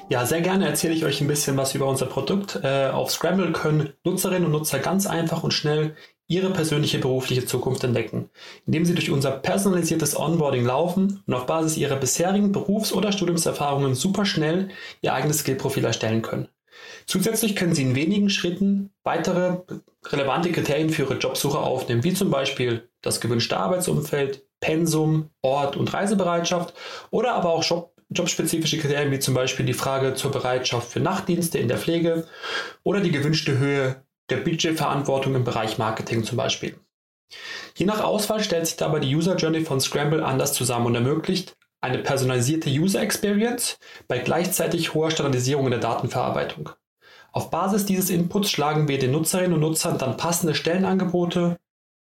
Ja, 0.09 0.25
sehr 0.25 0.41
gerne 0.41 0.67
erzähle 0.67 0.95
ich 0.95 1.05
euch 1.05 1.21
ein 1.21 1.27
bisschen 1.27 1.57
was 1.57 1.75
über 1.75 1.87
unser 1.87 2.07
Produkt. 2.07 2.59
Äh, 2.63 2.89
auf 2.89 3.11
Scramble 3.11 3.51
können 3.51 3.93
Nutzerinnen 4.03 4.45
und 4.45 4.51
Nutzer 4.51 4.79
ganz 4.79 5.05
einfach 5.05 5.43
und 5.43 5.51
schnell 5.51 5.95
ihre 6.27 6.49
persönliche 6.51 6.99
berufliche 6.99 7.45
Zukunft 7.45 7.83
entdecken, 7.83 8.29
indem 8.65 8.85
sie 8.85 8.95
durch 8.95 9.11
unser 9.11 9.31
personalisiertes 9.31 10.17
Onboarding 10.17 10.65
laufen 10.65 11.23
und 11.25 11.33
auf 11.33 11.45
Basis 11.45 11.77
ihrer 11.77 11.97
bisherigen 11.97 12.51
Berufs- 12.51 12.93
oder 12.93 13.11
Studiumserfahrungen 13.11 13.95
super 13.95 14.25
schnell 14.25 14.69
ihr 15.01 15.13
eigenes 15.13 15.39
Skillprofil 15.39 15.85
erstellen 15.85 16.21
können. 16.21 16.47
Zusätzlich 17.05 17.55
können 17.55 17.75
Sie 17.75 17.83
in 17.83 17.95
wenigen 17.95 18.29
Schritten 18.29 18.89
weitere 19.03 19.59
relevante 20.05 20.51
Kriterien 20.51 20.89
für 20.89 21.03
Ihre 21.03 21.17
Jobsuche 21.17 21.59
aufnehmen, 21.59 22.03
wie 22.03 22.13
zum 22.13 22.29
Beispiel 22.29 22.89
das 23.01 23.21
gewünschte 23.21 23.57
Arbeitsumfeld, 23.57 24.45
Pensum, 24.59 25.29
Ort 25.41 25.77
und 25.77 25.93
Reisebereitschaft 25.93 26.73
oder 27.11 27.33
aber 27.33 27.49
auch 27.53 27.63
Job 27.63 27.91
jobspezifische 28.09 28.77
Kriterien 28.77 29.11
wie 29.11 29.19
zum 29.19 29.33
Beispiel 29.33 29.65
die 29.65 29.73
Frage 29.73 30.13
zur 30.13 30.31
Bereitschaft 30.31 30.91
für 30.91 30.99
Nachtdienste 30.99 31.57
in 31.57 31.67
der 31.67 31.79
Pflege 31.79 32.27
oder 32.83 32.99
die 32.99 33.11
gewünschte 33.11 33.57
Höhe 33.57 34.04
der 34.29 34.37
Budgetverantwortung 34.37 35.35
im 35.35 35.43
Bereich 35.43 35.77
Marketing 35.77 36.23
zum 36.23 36.37
Beispiel. 36.37 36.79
Je 37.75 37.85
nach 37.85 38.03
Auswahl 38.03 38.43
stellt 38.43 38.67
sich 38.67 38.77
dabei 38.77 38.99
die 38.99 39.15
User 39.15 39.35
Journey 39.35 39.61
von 39.61 39.81
Scramble 39.81 40.23
anders 40.23 40.53
zusammen 40.53 40.87
und 40.87 40.95
ermöglicht 40.95 41.55
eine 41.81 41.99
personalisierte 41.99 42.69
User 42.69 43.01
Experience 43.01 43.77
bei 44.07 44.19
gleichzeitig 44.19 44.93
hoher 44.93 45.11
Standardisierung 45.11 45.65
in 45.65 45.71
der 45.71 45.79
Datenverarbeitung. 45.79 46.71
Auf 47.31 47.51
Basis 47.51 47.85
dieses 47.85 48.09
Inputs 48.09 48.49
schlagen 48.49 48.87
wir 48.87 48.97
den 48.97 49.11
Nutzerinnen 49.11 49.53
und 49.53 49.59
Nutzern 49.59 49.97
dann 49.97 50.17
passende 50.17 50.55
Stellenangebote, 50.55 51.57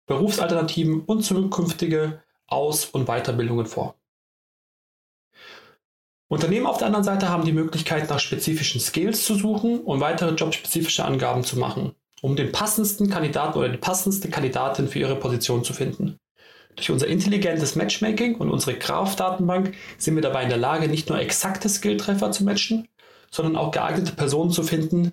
Berufsalternativen 0.07 1.01
und 1.01 1.23
zukünftige 1.23 2.23
Aus- 2.47 2.85
und 2.85 3.07
Weiterbildungen 3.07 3.67
vor. 3.67 3.97
Unternehmen 6.29 6.67
auf 6.67 6.79
der 6.79 6.89
anderen 6.89 7.05
Seite 7.05 7.29
haben 7.29 7.45
die 7.45 7.53
Möglichkeit, 7.53 8.11
nach 8.11 8.19
spezifischen 8.19 8.81
Skills 8.81 9.25
zu 9.25 9.35
suchen 9.35 9.81
und 9.81 10.01
weitere 10.01 10.35
jobspezifische 10.35 11.05
Angaben 11.05 11.45
zu 11.45 11.59
machen, 11.59 11.95
um 12.25 12.37
den 12.37 12.53
passendsten 12.53 13.11
Kandidaten 13.11 13.59
oder 13.59 13.69
die 13.69 13.77
passendste 13.77 14.31
Kandidatin 14.31 14.89
für 14.89 14.99
ihre 14.99 15.17
Position 15.17 15.63
zu 15.63 15.75
finden. 15.75 16.19
Durch 16.75 16.91
unser 16.91 17.07
intelligentes 17.07 17.77
Matchmaking 17.77 18.37
und 18.37 18.51
unsere 18.51 18.79
Graph-Datenbank 18.79 19.75
sind 19.99 20.15
wir 20.15 20.23
dabei 20.23 20.45
in 20.45 20.49
der 20.49 20.57
Lage, 20.57 20.89
nicht 20.89 21.11
nur 21.11 21.21
exakte 21.21 21.69
Skilltreffer 21.69 22.33
zu 22.33 22.45
matchen, 22.45 22.89
sondern 23.31 23.57
auch 23.57 23.73
geeignete 23.73 24.13
Personen 24.13 24.51
zu 24.51 24.63
finden, 24.63 25.13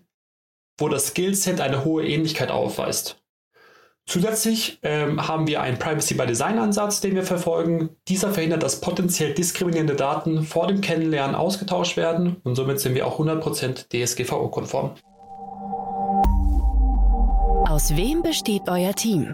wo 0.77 0.87
das 0.87 1.07
Skillset 1.07 1.59
eine 1.59 1.83
hohe 1.83 2.07
Ähnlichkeit 2.07 2.49
aufweist. 2.49 3.21
Zusätzlich 4.05 4.79
ähm, 4.81 5.27
haben 5.27 5.47
wir 5.47 5.61
einen 5.61 5.79
Privacy 5.79 6.13
by 6.13 6.25
Design 6.25 6.59
Ansatz, 6.59 7.01
den 7.01 7.15
wir 7.15 7.23
verfolgen. 7.23 7.89
Dieser 8.07 8.31
verhindert, 8.31 8.63
dass 8.63 8.79
potenziell 8.79 9.33
diskriminierende 9.33 9.95
Daten 9.95 10.43
vor 10.43 10.67
dem 10.67 10.79
Kennenlernen 10.79 11.35
ausgetauscht 11.35 11.97
werden 11.97 12.37
und 12.45 12.55
somit 12.55 12.79
sind 12.79 12.95
wir 12.95 13.05
auch 13.05 13.19
100% 13.19 13.89
DSGVO-konform. 13.89 14.95
Aus 17.71 17.95
wem 17.95 18.21
besteht 18.21 18.63
euer 18.67 18.93
Team? 18.93 19.33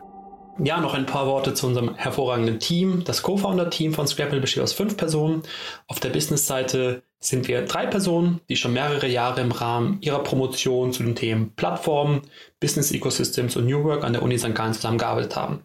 Ja, 0.64 0.80
noch 0.80 0.94
ein 0.94 1.08
paar 1.08 1.26
Worte 1.26 1.56
zu 1.56 1.66
unserem 1.66 1.96
hervorragenden 1.96 2.60
Team. 2.60 3.04
Das 3.04 3.24
Co-Founder-Team 3.24 3.96
von 3.96 4.06
Scrapple 4.06 4.40
besteht 4.40 4.62
aus 4.62 4.74
fünf 4.74 4.96
Personen. 4.96 5.42
Auf 5.88 6.00
der 6.00 6.10
Business-Seite 6.10 7.02
sind 7.20 7.48
wir 7.48 7.66
drei 7.66 7.88
Personen, 7.88 8.40
die 8.48 8.56
schon 8.56 8.74
mehrere 8.74 9.08
Jahre 9.08 9.42
im 9.42 9.52
Rahmen 9.52 9.98
ihrer 10.02 10.22
Promotion 10.22 10.94
zu 10.94 11.02
den 11.02 11.16
Themen 11.16 11.56
Plattformen, 11.56 12.22
Business 12.60 12.92
Ecosystems 12.92 13.56
und 13.56 13.66
New 13.66 13.84
Work 13.84 14.04
an 14.04 14.14
der 14.14 14.22
Uni 14.22 14.38
St. 14.38 14.54
Gallen 14.54 14.74
zusammengearbeitet 14.74 15.36
haben. 15.36 15.64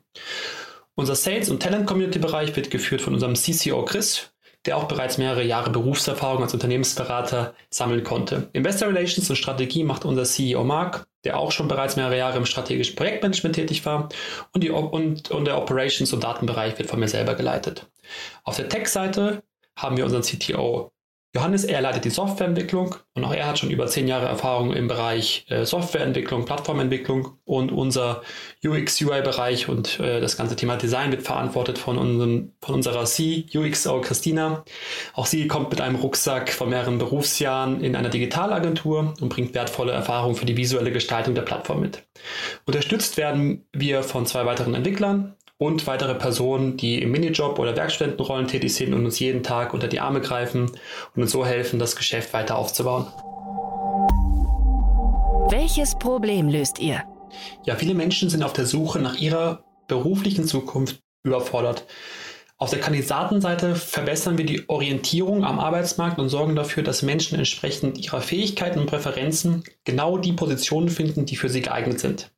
Unser 0.95 1.15
Sales- 1.15 1.51
und 1.51 1.63
Talent-Community-Bereich 1.63 2.57
wird 2.57 2.71
geführt 2.71 3.03
von 3.03 3.13
unserem 3.13 3.35
CCO 3.35 3.85
Chris, 3.85 4.33
der 4.65 4.79
auch 4.79 4.85
bereits 4.85 5.19
mehrere 5.19 5.45
Jahre 5.45 5.69
Berufserfahrung 5.69 6.43
als 6.43 6.55
Unternehmensberater 6.55 7.53
sammeln 7.69 8.03
konnte. 8.03 8.49
Investor 8.55 8.89
Relations 8.89 9.29
und 9.29 9.37
Strategie 9.37 9.85
macht 9.85 10.07
unser 10.07 10.25
CEO 10.25 10.65
Mark, 10.65 11.07
der 11.25 11.39
auch 11.39 11.53
schon 11.53 11.69
bereits 11.69 11.97
mehrere 11.97 12.19
Jahre 12.19 12.39
im 12.39 12.47
strategischen 12.47 12.97
Projektmanagement 12.97 13.55
tätig 13.55 13.85
war. 13.87 14.09
Und, 14.53 14.65
die, 14.65 14.71
und, 14.71 15.31
und 15.31 15.45
der 15.45 15.59
Operations- 15.59 16.13
und 16.13 16.25
Datenbereich 16.25 16.79
wird 16.79 16.89
von 16.89 17.01
mir 17.01 17.09
selber 17.09 17.35
geleitet. 17.35 17.91
Auf 18.45 18.57
der 18.57 18.69
Tech-Seite 18.69 19.43
haben 19.77 19.97
wir 19.97 20.05
unseren 20.05 20.23
CTO 20.23 20.93
Johannes, 21.35 21.65
er 21.65 21.81
leitet 21.81 22.05
die 22.05 22.11
Softwareentwicklung 22.11 22.95
und 23.15 23.25
auch 23.25 23.33
er 23.33 23.47
hat 23.47 23.59
schon 23.59 23.71
über 23.71 23.87
zehn 23.87 24.07
Jahre 24.07 24.27
Erfahrung 24.27 24.75
im 24.75 24.87
Bereich 24.87 25.47
äh, 25.49 25.65
Softwareentwicklung, 25.65 26.45
Plattformentwicklung 26.45 27.39
und 27.47 27.73
unser 27.73 28.21
UX-UI-Bereich 28.63 29.67
und 29.67 29.99
äh, 29.99 30.21
das 30.21 30.37
ganze 30.37 30.57
Thema 30.57 30.77
Design 30.77 31.11
wird 31.11 31.23
verantwortet 31.23 31.79
von, 31.79 31.97
unserem, 31.97 32.53
von 32.61 32.75
unserer 32.75 33.07
C, 33.07 33.47
UXO 33.55 34.03
Christina. 34.03 34.63
Auch 35.15 35.25
sie 35.25 35.49
kommt 35.49 35.71
mit 35.71 35.81
einem 35.81 35.97
Rucksack 35.97 36.53
von 36.53 36.69
mehreren 36.69 36.99
Berufsjahren 36.99 37.83
in 37.83 37.97
einer 37.97 38.11
Digitalagentur 38.11 39.15
und 39.19 39.31
bringt 39.31 39.55
wertvolle 39.55 39.93
Erfahrungen 39.93 40.35
für 40.35 40.45
die 40.45 40.59
visuelle 40.59 40.93
Gestaltung 40.93 41.35
der 41.35 41.43
Plattform 41.43 41.81
mit. 41.81 42.03
Unterstützt 42.67 43.17
werden 43.17 43.65
wir 43.73 44.03
von 44.03 44.27
zwei 44.27 44.45
weiteren 44.45 44.75
Entwicklern, 44.75 45.35
und 45.63 45.87
weitere 45.87 46.17
Personen, 46.17 46.77
die 46.77 47.01
im 47.01 47.13
Minijob 47.13 47.61
oder 47.61 47.77
Werkstudentenrollen 47.77 48.49
tätig 48.49 48.75
sind 48.75 48.93
und 48.95 49.05
uns 49.05 49.21
jeden 49.21 49.45
Tag 49.45 49.73
unter 49.73 49.87
die 49.87 50.01
Arme 50.01 50.21
greifen 50.21 50.73
und 51.15 51.23
uns 51.23 51.31
so 51.31 51.47
helfen, 51.47 51.79
das 51.79 51.95
Geschäft 51.95 52.33
weiter 52.33 52.59
aufzubauen. 52.59 53.07
Welches 55.51 55.95
Problem 55.95 56.49
löst 56.49 56.81
ihr? 56.81 57.05
Ja, 57.65 57.77
viele 57.77 57.95
Menschen 57.95 58.29
sind 58.29 58.43
auf 58.43 58.53
der 58.53 58.67
Suche 58.67 58.99
nach 58.99 59.17
ihrer 59.21 59.63
beruflichen 59.87 60.47
Zukunft 60.47 61.01
überfordert. 61.23 61.85
Auf 62.63 62.71
der 62.71 62.79
Kandidatenseite 62.79 63.75
verbessern 63.75 64.39
wir 64.39 64.47
die 64.47 64.69
Orientierung 64.69 65.45
am 65.45 65.59
Arbeitsmarkt 65.59 66.21
und 66.21 66.29
sorgen 66.29 66.55
dafür, 66.55 66.85
dass 66.85 67.03
Menschen 67.03 67.37
entsprechend 67.37 67.99
ihrer 67.99 68.21
Fähigkeiten 68.21 68.79
und 68.79 68.87
Präferenzen 68.87 69.65
genau 69.83 70.17
die 70.17 70.33
Positionen 70.33 70.89
finden, 70.89 71.27
die 71.27 71.35
für 71.35 71.49
sie 71.49 71.61
geeignet 71.61 71.99
sind. 71.99 72.31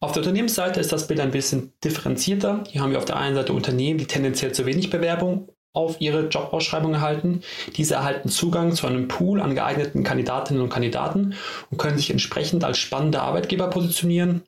Auf 0.00 0.10
der 0.10 0.22
Unternehmensseite 0.22 0.80
ist 0.80 0.90
das 0.90 1.06
Bild 1.06 1.20
ein 1.20 1.30
bisschen 1.30 1.72
differenzierter. 1.84 2.64
Hier 2.68 2.80
haben 2.80 2.90
wir 2.90 2.98
auf 2.98 3.04
der 3.04 3.18
einen 3.18 3.36
Seite 3.36 3.52
Unternehmen, 3.52 4.00
die 4.00 4.06
tendenziell 4.06 4.50
zu 4.50 4.66
wenig 4.66 4.90
Bewerbung 4.90 5.52
auf 5.72 6.00
ihre 6.00 6.26
Jobausschreibung 6.26 6.94
erhalten. 6.94 7.42
Diese 7.76 7.94
erhalten 7.94 8.28
Zugang 8.28 8.72
zu 8.72 8.88
einem 8.88 9.06
Pool 9.06 9.40
an 9.40 9.54
geeigneten 9.54 10.02
Kandidatinnen 10.02 10.64
und 10.64 10.70
Kandidaten 10.70 11.34
und 11.70 11.78
können 11.78 11.96
sich 11.96 12.10
entsprechend 12.10 12.64
als 12.64 12.78
spannende 12.78 13.22
Arbeitgeber 13.22 13.70
positionieren. 13.70 14.42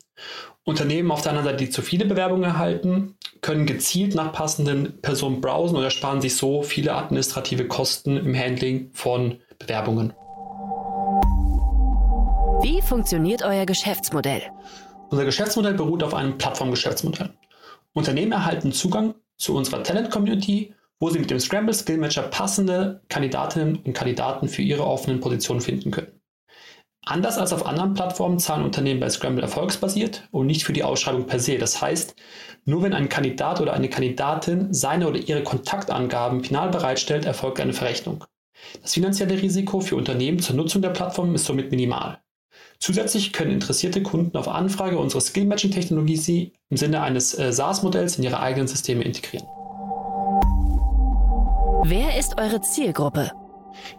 Unternehmen 0.65 1.11
auf 1.11 1.23
der 1.23 1.33
anderen 1.33 1.51
Seite, 1.51 1.65
die 1.65 1.71
zu 1.71 1.83
viele 1.83 2.05
Bewerbungen 2.05 2.45
erhalten, 2.45 3.17
können 3.41 3.67
gezielt 3.67 4.15
nach 4.15 4.33
passenden 4.33 5.01
Personen 5.03 5.41
browsen 5.41 5.77
oder 5.77 5.91
sparen 5.91 6.21
sich 6.21 6.37
so 6.37 6.63
viele 6.63 6.95
administrative 6.95 7.67
Kosten 7.67 8.17
im 8.17 8.37
Handling 8.37 8.91
von 8.93 9.41
Bewerbungen. 9.59 10.13
Wie 12.63 12.81
funktioniert 12.81 13.43
euer 13.43 13.67
Geschäftsmodell? 13.67 14.43
Unser 15.11 15.25
Geschäftsmodell 15.25 15.75
beruht 15.75 16.05
auf 16.05 16.15
einem 16.15 16.39
Plattformgeschäftsmodell. 16.39 17.31
Unternehmen 17.93 18.33
erhalten 18.33 18.73
Zugang 18.73 19.15
zu 19.37 19.57
unserer 19.57 19.83
Talent-Community, 19.83 20.73
wo 21.01 21.11
sie 21.11 21.19
mit 21.19 21.31
dem 21.33 21.41
Scramble 21.41 21.75
Skill 21.75 21.99
Matcher 21.99 22.23
passende 22.23 23.03
Kandidatinnen 23.09 23.77
und 23.77 23.93
Kandidaten 23.93 24.49
für 24.49 24.63
ihre 24.63 24.87
offenen 24.87 25.19
Positionen 25.19 25.61
finden 25.61 25.91
können. 25.91 26.22
Anders 27.05 27.37
als 27.37 27.53
auf 27.53 27.67
anderen 27.67 27.95
Plattformen 27.95 28.39
zahlen 28.39 28.65
Unternehmen 28.65 29.01
bei 29.01 29.11
Scramble 29.11 29.43
erfolgsbasiert 29.43 30.29
und 30.31 30.47
nicht 30.47 30.63
für 30.63 30.73
die 30.73 30.85
Ausschreibung 30.85 31.27
per 31.27 31.41
se. 31.41 31.59
Das 31.59 31.83
heißt, 31.83 32.15
nur 32.65 32.83
wenn 32.85 32.93
ein 32.93 33.09
Kandidat 33.09 33.61
oder 33.61 33.73
eine 33.73 33.89
Kandidatin 33.89 34.73
seine 34.73 35.09
oder 35.09 35.19
ihre 35.19 35.43
Kontaktangaben 35.43 36.45
final 36.45 36.71
bereitstellt, 36.71 37.25
erfolgt 37.25 37.59
eine 37.59 37.73
Verrechnung. 37.73 38.25
Das 38.83 38.95
finanzielle 38.95 39.43
Risiko 39.43 39.81
für 39.81 39.97
Unternehmen 39.97 40.39
zur 40.39 40.55
Nutzung 40.55 40.81
der 40.81 40.91
Plattform 40.91 41.35
ist 41.35 41.45
somit 41.45 41.73
minimal. 41.73 42.21
Zusätzlich 42.79 43.33
können 43.33 43.51
interessierte 43.51 44.03
Kunden 44.03 44.37
auf 44.37 44.47
Anfrage 44.47 44.99
unsere 44.99 45.21
Skill-Matching-Technologie 45.21 46.53
im 46.69 46.77
Sinne 46.77 47.03
eines 47.03 47.37
äh, 47.37 47.53
SaaS-Modells 47.53 48.19
in 48.19 48.25
ihre 48.25 48.39
eigenen 48.39 48.69
Systeme 48.69 49.03
integrieren. 49.03 49.47
Wer 51.85 52.17
ist 52.17 52.39
eure 52.39 52.61
Zielgruppe? 52.61 53.33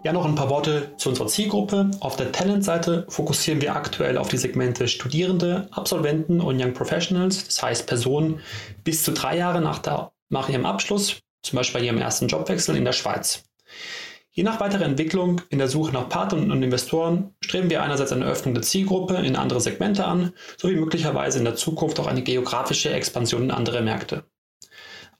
Ja, 0.03 0.13
noch 0.13 0.25
ein 0.25 0.35
paar 0.35 0.49
Worte 0.49 0.93
zu 0.97 1.09
unserer 1.09 1.27
Zielgruppe. 1.27 1.91
Auf 1.99 2.15
der 2.15 2.31
Talent-Seite 2.31 3.05
fokussieren 3.09 3.61
wir 3.61 3.75
aktuell 3.75 4.17
auf 4.17 4.29
die 4.29 4.37
Segmente 4.37 4.87
Studierende, 4.87 5.67
Absolventen 5.71 6.41
und 6.41 6.61
Young 6.61 6.73
Professionals, 6.73 7.45
das 7.45 7.61
heißt 7.61 7.87
Personen 7.87 8.39
bis 8.83 9.03
zu 9.03 9.11
drei 9.11 9.37
Jahre 9.37 9.61
nach, 9.61 9.79
der, 9.79 10.11
nach 10.29 10.49
ihrem 10.49 10.65
Abschluss, 10.65 11.21
zum 11.41 11.57
Beispiel 11.57 11.81
bei 11.81 11.87
ihrem 11.87 11.97
ersten 11.97 12.27
Jobwechsel 12.27 12.75
in 12.75 12.85
der 12.85 12.93
Schweiz. 12.93 13.43
Je 14.35 14.41
nach 14.41 14.59
weiterer 14.59 14.85
Entwicklung 14.85 15.41
in 15.49 15.59
der 15.59 15.67
Suche 15.67 15.93
nach 15.93 16.09
Partnern 16.09 16.51
und 16.51 16.63
Investoren 16.63 17.35
streben 17.39 17.69
wir 17.69 17.83
einerseits 17.83 18.11
eine 18.11 18.25
Öffnung 18.25 18.55
der 18.55 18.63
Zielgruppe 18.63 19.17
in 19.17 19.35
andere 19.35 19.61
Segmente 19.61 20.05
an, 20.05 20.33
sowie 20.57 20.75
möglicherweise 20.75 21.37
in 21.37 21.45
der 21.45 21.55
Zukunft 21.55 21.99
auch 21.99 22.07
eine 22.07 22.23
geografische 22.23 22.89
Expansion 22.89 23.43
in 23.43 23.51
andere 23.51 23.83
Märkte. 23.83 24.23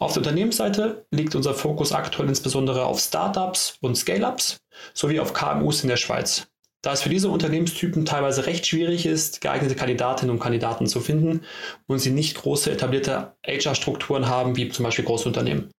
Auf 0.04 0.12
der 0.12 0.20
Unternehmensseite 0.20 1.06
liegt 1.12 1.34
unser 1.34 1.54
Fokus 1.54 1.94
aktuell 1.94 2.28
insbesondere 2.28 2.84
auf 2.84 3.00
Startups 3.00 3.78
und 3.80 3.96
Scale-ups 3.96 4.58
sowie 4.94 5.22
auf 5.22 5.32
KMUs 5.32 5.82
in 5.82 5.88
der 5.88 5.96
Schweiz. 5.96 6.46
Da 6.82 6.92
es 6.92 7.04
für 7.04 7.10
diese 7.10 7.30
Unternehmenstypen 7.30 8.04
teilweise 8.04 8.46
recht 8.46 8.68
schwierig 8.68 9.06
ist, 9.06 9.40
geeignete 9.40 9.76
Kandidatinnen 9.76 10.36
und 10.36 10.42
Kandidaten 10.42 10.88
zu 10.88 11.00
finden 11.00 11.46
und 11.88 12.00
sie 12.00 12.12
nicht 12.12 12.36
große 12.36 12.70
etablierte 12.70 13.38
HR-Strukturen 13.48 14.28
haben, 14.28 14.58
wie 14.58 14.68
zum 14.68 14.84
Beispiel 14.84 15.06
Großunternehmen. 15.06 15.72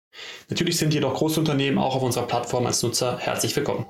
Natürlich 0.49 0.79
sind 0.79 0.95
jedoch 0.95 1.13
Großunternehmen 1.13 1.79
auch 1.79 1.95
auf 1.95 2.03
unserer 2.03 2.27
Plattform 2.27 2.65
als 2.65 2.83
Nutzer 2.83 3.19
herzlich 3.19 3.55
willkommen. 3.55 3.85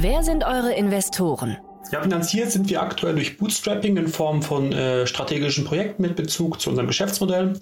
Wer 0.00 0.22
sind 0.22 0.44
eure 0.44 0.74
Investoren? 0.74 1.56
Ja, 1.92 2.02
finanziert 2.02 2.50
sind 2.50 2.68
wir 2.68 2.82
aktuell 2.82 3.14
durch 3.14 3.38
Bootstrapping 3.38 3.96
in 3.96 4.08
Form 4.08 4.42
von 4.42 4.72
äh, 4.72 5.06
strategischen 5.06 5.64
Projekten 5.64 6.02
mit 6.02 6.16
Bezug 6.16 6.60
zu 6.60 6.70
unserem 6.70 6.88
Geschäftsmodell 6.88 7.60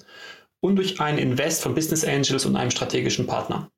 und 0.61 0.76
durch 0.76 1.00
einen 1.00 1.19
Invest 1.19 1.62
von 1.62 1.75
Business 1.75 2.04
Angels 2.04 2.47
und 2.47 2.57
einem 2.57 2.71
strategischen 2.71 3.26
Partner. 3.26 3.71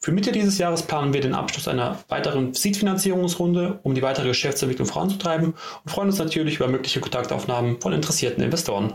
Für 0.00 0.12
Mitte 0.12 0.32
dieses 0.32 0.56
Jahres 0.58 0.82
planen 0.82 1.12
wir 1.12 1.20
den 1.20 1.34
Abschluss 1.34 1.68
einer 1.68 1.98
weiteren 2.08 2.54
Seed-Finanzierungsrunde, 2.54 3.80
um 3.82 3.94
die 3.94 4.02
weitere 4.02 4.28
Geschäftsentwicklung 4.28 4.86
voranzutreiben 4.86 5.52
und 5.84 5.90
freuen 5.90 6.08
uns 6.08 6.18
natürlich 6.18 6.56
über 6.56 6.68
mögliche 6.68 7.00
Kontaktaufnahmen 7.00 7.80
von 7.80 7.92
interessierten 7.92 8.42
Investoren. 8.42 8.94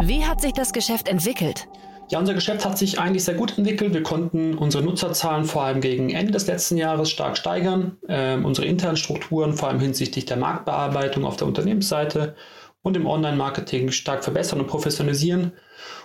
Wie 0.00 0.24
hat 0.24 0.40
sich 0.40 0.52
das 0.52 0.72
Geschäft 0.72 1.08
entwickelt? 1.08 1.68
Ja, 2.10 2.18
unser 2.18 2.32
Geschäft 2.32 2.64
hat 2.64 2.78
sich 2.78 2.98
eigentlich 2.98 3.24
sehr 3.24 3.34
gut 3.34 3.58
entwickelt. 3.58 3.92
Wir 3.92 4.02
konnten 4.02 4.56
unsere 4.56 4.82
Nutzerzahlen 4.82 5.44
vor 5.44 5.64
allem 5.64 5.82
gegen 5.82 6.08
Ende 6.08 6.32
des 6.32 6.46
letzten 6.46 6.78
Jahres 6.78 7.10
stark 7.10 7.36
steigern, 7.36 7.98
ähm, 8.08 8.46
unsere 8.46 8.66
internen 8.66 8.96
Strukturen 8.96 9.52
vor 9.52 9.68
allem 9.68 9.80
hinsichtlich 9.80 10.24
der 10.24 10.38
Marktbearbeitung 10.38 11.26
auf 11.26 11.36
der 11.36 11.46
Unternehmensseite 11.46 12.34
und 12.80 12.96
im 12.96 13.06
Online-Marketing 13.06 13.90
stark 13.90 14.24
verbessern 14.24 14.60
und 14.60 14.68
professionalisieren 14.68 15.52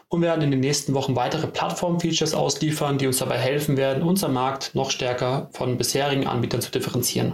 und 0.10 0.22
werden 0.22 0.41
in 0.41 0.51
den 0.51 0.60
nächsten 0.60 0.93
Wochen 0.93 1.15
weitere 1.15 1.48
Plattform-Features 1.48 2.33
ausliefern, 2.33 2.98
die 2.98 3.07
uns 3.07 3.19
dabei 3.19 3.38
helfen 3.38 3.77
werden, 3.77 4.03
unser 4.03 4.27
Markt 4.27 4.75
noch 4.75 4.91
stärker 4.91 5.48
von 5.53 5.77
bisherigen 5.77 6.27
Anbietern 6.27 6.60
zu 6.60 6.72
differenzieren. 6.72 7.33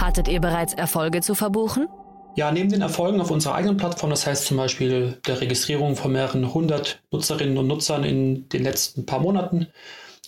Hattet 0.00 0.28
ihr 0.28 0.40
bereits 0.40 0.72
Erfolge 0.72 1.20
zu 1.20 1.34
verbuchen? 1.34 1.88
Ja, 2.34 2.50
neben 2.50 2.70
den 2.70 2.80
Erfolgen 2.80 3.20
auf 3.20 3.30
unserer 3.30 3.54
eigenen 3.54 3.76
Plattform, 3.76 4.08
das 4.08 4.26
heißt 4.26 4.46
zum 4.46 4.56
Beispiel 4.56 5.20
der 5.26 5.40
Registrierung 5.40 5.96
von 5.96 6.12
mehreren 6.12 6.54
hundert 6.54 7.02
Nutzerinnen 7.10 7.58
und 7.58 7.66
Nutzern 7.66 8.04
in 8.04 8.48
den 8.48 8.62
letzten 8.62 9.04
paar 9.04 9.20
Monaten, 9.20 9.66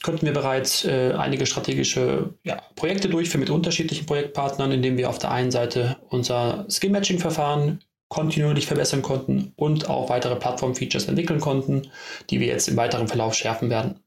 konnten 0.03 0.27
wir 0.27 0.35
bereits 0.35 0.85
äh, 0.85 1.15
einige 1.17 1.47
strategische 1.47 2.35
ja, 2.45 2.61
Projekte 2.77 3.09
durchführen 3.09 3.41
mit 3.41 3.49
unterschiedlichen 3.49 4.05
Projektpartnern, 4.05 4.71
indem 4.71 4.99
wir 4.99 5.09
auf 5.09 5.19
der 5.19 5.31
einen 5.31 5.51
Seite 5.51 5.97
unser 6.11 6.67
Skill-Matching-Verfahren 6.69 7.81
kontinuierlich 8.09 8.67
verbessern 8.67 9.01
konnten 9.01 9.55
und 9.57 9.89
auch 9.89 10.11
weitere 10.11 10.37
Plattform-Features 10.37 11.09
entwickeln 11.09 11.41
konnten, 11.41 11.91
die 12.29 12.39
wir 12.39 12.49
jetzt 12.49 12.69
im 12.69 12.77
weiteren 12.77 13.09
Verlauf 13.09 13.33
schärfen 13.35 13.71
werden. 13.71 14.04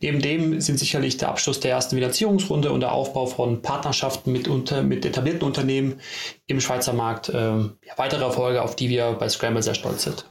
Neben 0.00 0.20
dem 0.20 0.60
sind 0.60 0.78
sicherlich 0.78 1.16
der 1.16 1.28
Abschluss 1.28 1.60
der 1.60 1.72
ersten 1.72 1.96
Finanzierungsrunde 1.96 2.72
und 2.72 2.80
der 2.80 2.92
Aufbau 2.92 3.26
von 3.26 3.62
Partnerschaften 3.62 4.32
mit, 4.32 4.48
unter, 4.48 4.82
mit 4.82 5.04
etablierten 5.04 5.42
Unternehmen 5.42 6.00
im 6.46 6.60
Schweizer 6.60 6.92
Markt 6.92 7.28
äh, 7.28 7.52
weitere 7.96 8.24
Erfolge, 8.24 8.62
auf 8.62 8.76
die 8.76 8.88
wir 8.88 9.12
bei 9.12 9.28
Scramble 9.28 9.62
sehr 9.62 9.74
stolz 9.74 10.04
sind. 10.04 10.24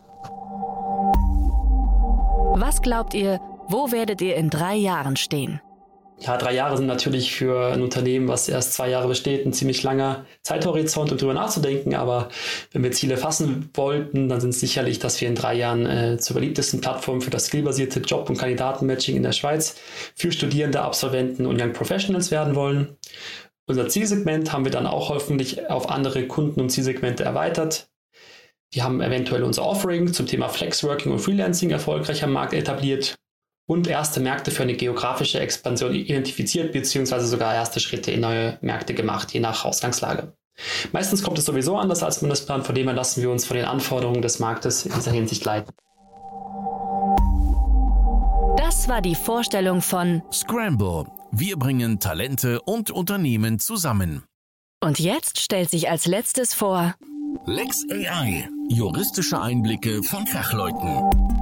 Was 2.62 2.81
glaubt 2.81 3.13
ihr, 3.13 3.39
wo 3.67 3.91
werdet 3.91 4.21
ihr 4.21 4.36
in 4.36 4.50
drei 4.50 4.75
Jahren 4.75 5.15
stehen? 5.15 5.62
Ja, 6.21 6.35
drei 6.35 6.53
Jahre 6.53 6.75
sind 6.75 6.88
natürlich 6.88 7.33
für 7.33 7.71
ein 7.71 7.81
Unternehmen, 7.81 8.27
was 8.27 8.49
erst 8.49 8.73
zwei 8.73 8.89
Jahre 8.89 9.07
besteht, 9.07 9.45
ein 9.45 9.53
ziemlich 9.53 9.83
langer 9.83 10.25
Zeithorizont, 10.43 11.11
um 11.13 11.17
darüber 11.17 11.33
nachzudenken. 11.33 11.95
Aber 11.95 12.27
wenn 12.73 12.83
wir 12.83 12.91
Ziele 12.91 13.15
fassen 13.15 13.69
wollten, 13.73 14.27
dann 14.27 14.41
sind 14.41 14.49
es 14.49 14.59
sicherlich, 14.59 14.99
dass 14.99 15.21
wir 15.21 15.29
in 15.29 15.35
drei 15.35 15.53
Jahren 15.55 15.85
äh, 15.85 16.17
zur 16.17 16.35
beliebtesten 16.35 16.81
Plattform 16.81 17.21
für 17.21 17.29
das 17.29 17.45
skillbasierte 17.45 18.01
Job- 18.01 18.29
und 18.29 18.38
Kandidatenmatching 18.38 19.15
in 19.15 19.23
der 19.23 19.31
Schweiz 19.31 19.77
für 20.13 20.31
Studierende, 20.33 20.81
Absolventen 20.81 21.45
und 21.45 21.61
Young 21.61 21.71
Professionals 21.71 22.31
werden 22.31 22.53
wollen. 22.53 22.97
Unser 23.65 23.88
Zielsegment 23.88 24.51
haben 24.51 24.65
wir 24.65 24.71
dann 24.71 24.88
auch 24.88 25.09
hoffentlich 25.09 25.69
auf 25.69 25.89
andere 25.89 26.27
Kunden 26.27 26.59
und 26.59 26.69
Zielsegmente 26.69 27.23
erweitert. 27.23 27.89
Wir 28.73 28.83
haben 28.83 28.99
eventuell 29.01 29.43
unser 29.43 29.65
Offering 29.65 30.11
zum 30.11 30.27
Thema 30.27 30.49
Flexworking 30.49 31.13
und 31.13 31.19
Freelancing 31.19 31.69
erfolgreich 31.69 32.23
am 32.23 32.33
Markt 32.33 32.53
etabliert 32.53 33.15
und 33.69 33.88
erste 33.88 34.19
Märkte 34.19 34.49
für 34.49 34.63
eine 34.63 34.73
geografische 34.73 35.39
Expansion 35.39 35.93
identifiziert, 35.93 36.73
beziehungsweise 36.73 37.27
sogar 37.27 37.53
erste 37.53 37.79
Schritte 37.79 38.09
in 38.09 38.21
neue 38.21 38.57
Märkte 38.61 38.95
gemacht, 38.95 39.31
je 39.31 39.39
nach 39.39 39.63
Ausgangslage. 39.63 40.33
Meistens 40.91 41.21
kommt 41.21 41.38
es 41.38 41.45
sowieso 41.45 41.77
anders 41.77 42.01
als 42.01 42.23
man 42.23 42.31
das 42.31 42.43
plant, 42.43 42.65
von 42.65 42.73
dem 42.73 42.88
her 42.88 42.95
lassen 42.95 43.21
wir 43.21 43.29
uns 43.29 43.45
von 43.45 43.55
den 43.55 43.67
Anforderungen 43.67 44.23
des 44.23 44.39
Marktes 44.39 44.88
in 44.88 44.93
dieser 44.93 45.11
Hinsicht 45.11 45.45
leiten. 45.45 45.71
Das 48.57 48.89
war 48.89 49.03
die 49.03 49.15
Vorstellung 49.15 49.83
von 49.83 50.23
Scramble. 50.33 51.05
Wir 51.31 51.55
bringen 51.55 51.99
Talente 51.99 52.61
und 52.61 52.89
Unternehmen 52.89 53.59
zusammen. 53.59 54.23
Und 54.84 54.99
jetzt 54.99 55.39
stellt 55.39 55.69
sich 55.69 55.91
als 55.91 56.08
letztes 56.08 56.55
vor 56.55 56.95
Lex 57.45 57.86
AI. 57.91 58.49
Juristische 58.69 59.39
Einblicke 59.39 60.01
von 60.01 60.25
Fachleuten. 60.25 61.38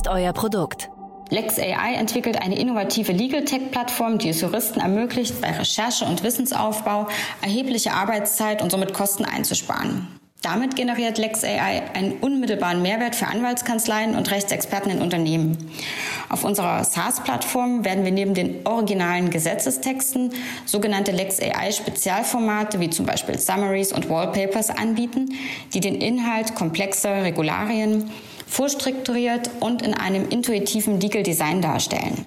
Ist 0.00 0.08
euer 0.08 0.32
Produkt? 0.32 0.88
LexAI 1.28 1.94
entwickelt 1.94 2.40
eine 2.40 2.58
innovative 2.58 3.12
Legal 3.12 3.44
Tech-Plattform, 3.44 4.16
die 4.16 4.30
es 4.30 4.40
Juristen 4.40 4.80
ermöglicht, 4.80 5.42
bei 5.42 5.50
Recherche 5.50 6.06
und 6.06 6.22
Wissensaufbau 6.22 7.06
erhebliche 7.42 7.92
Arbeitszeit 7.92 8.62
und 8.62 8.70
somit 8.70 8.94
Kosten 8.94 9.26
einzusparen. 9.26 10.08
Damit 10.40 10.74
generiert 10.74 11.18
LexAI 11.18 11.82
einen 11.92 12.14
unmittelbaren 12.14 12.80
Mehrwert 12.80 13.14
für 13.14 13.26
Anwaltskanzleien 13.26 14.16
und 14.16 14.30
Rechtsexperten 14.30 14.90
in 14.90 15.02
Unternehmen. 15.02 15.70
Auf 16.30 16.44
unserer 16.44 16.82
SaaS-Plattform 16.82 17.84
werden 17.84 18.06
wir 18.06 18.12
neben 18.12 18.32
den 18.32 18.66
originalen 18.66 19.28
Gesetzestexten 19.28 20.32
sogenannte 20.64 21.12
LexAI-Spezialformate 21.12 22.80
wie 22.80 22.88
zum 22.88 23.04
Beispiel 23.04 23.38
Summaries 23.38 23.92
und 23.92 24.08
Wallpapers 24.08 24.70
anbieten, 24.70 25.34
die 25.74 25.80
den 25.80 25.96
Inhalt 25.96 26.54
komplexer 26.54 27.22
Regularien 27.22 28.10
vorstrukturiert 28.50 29.48
und 29.60 29.80
in 29.82 29.94
einem 29.94 30.28
intuitiven 30.28 31.00
Legal 31.00 31.22
Design 31.22 31.62
darstellen. 31.62 32.26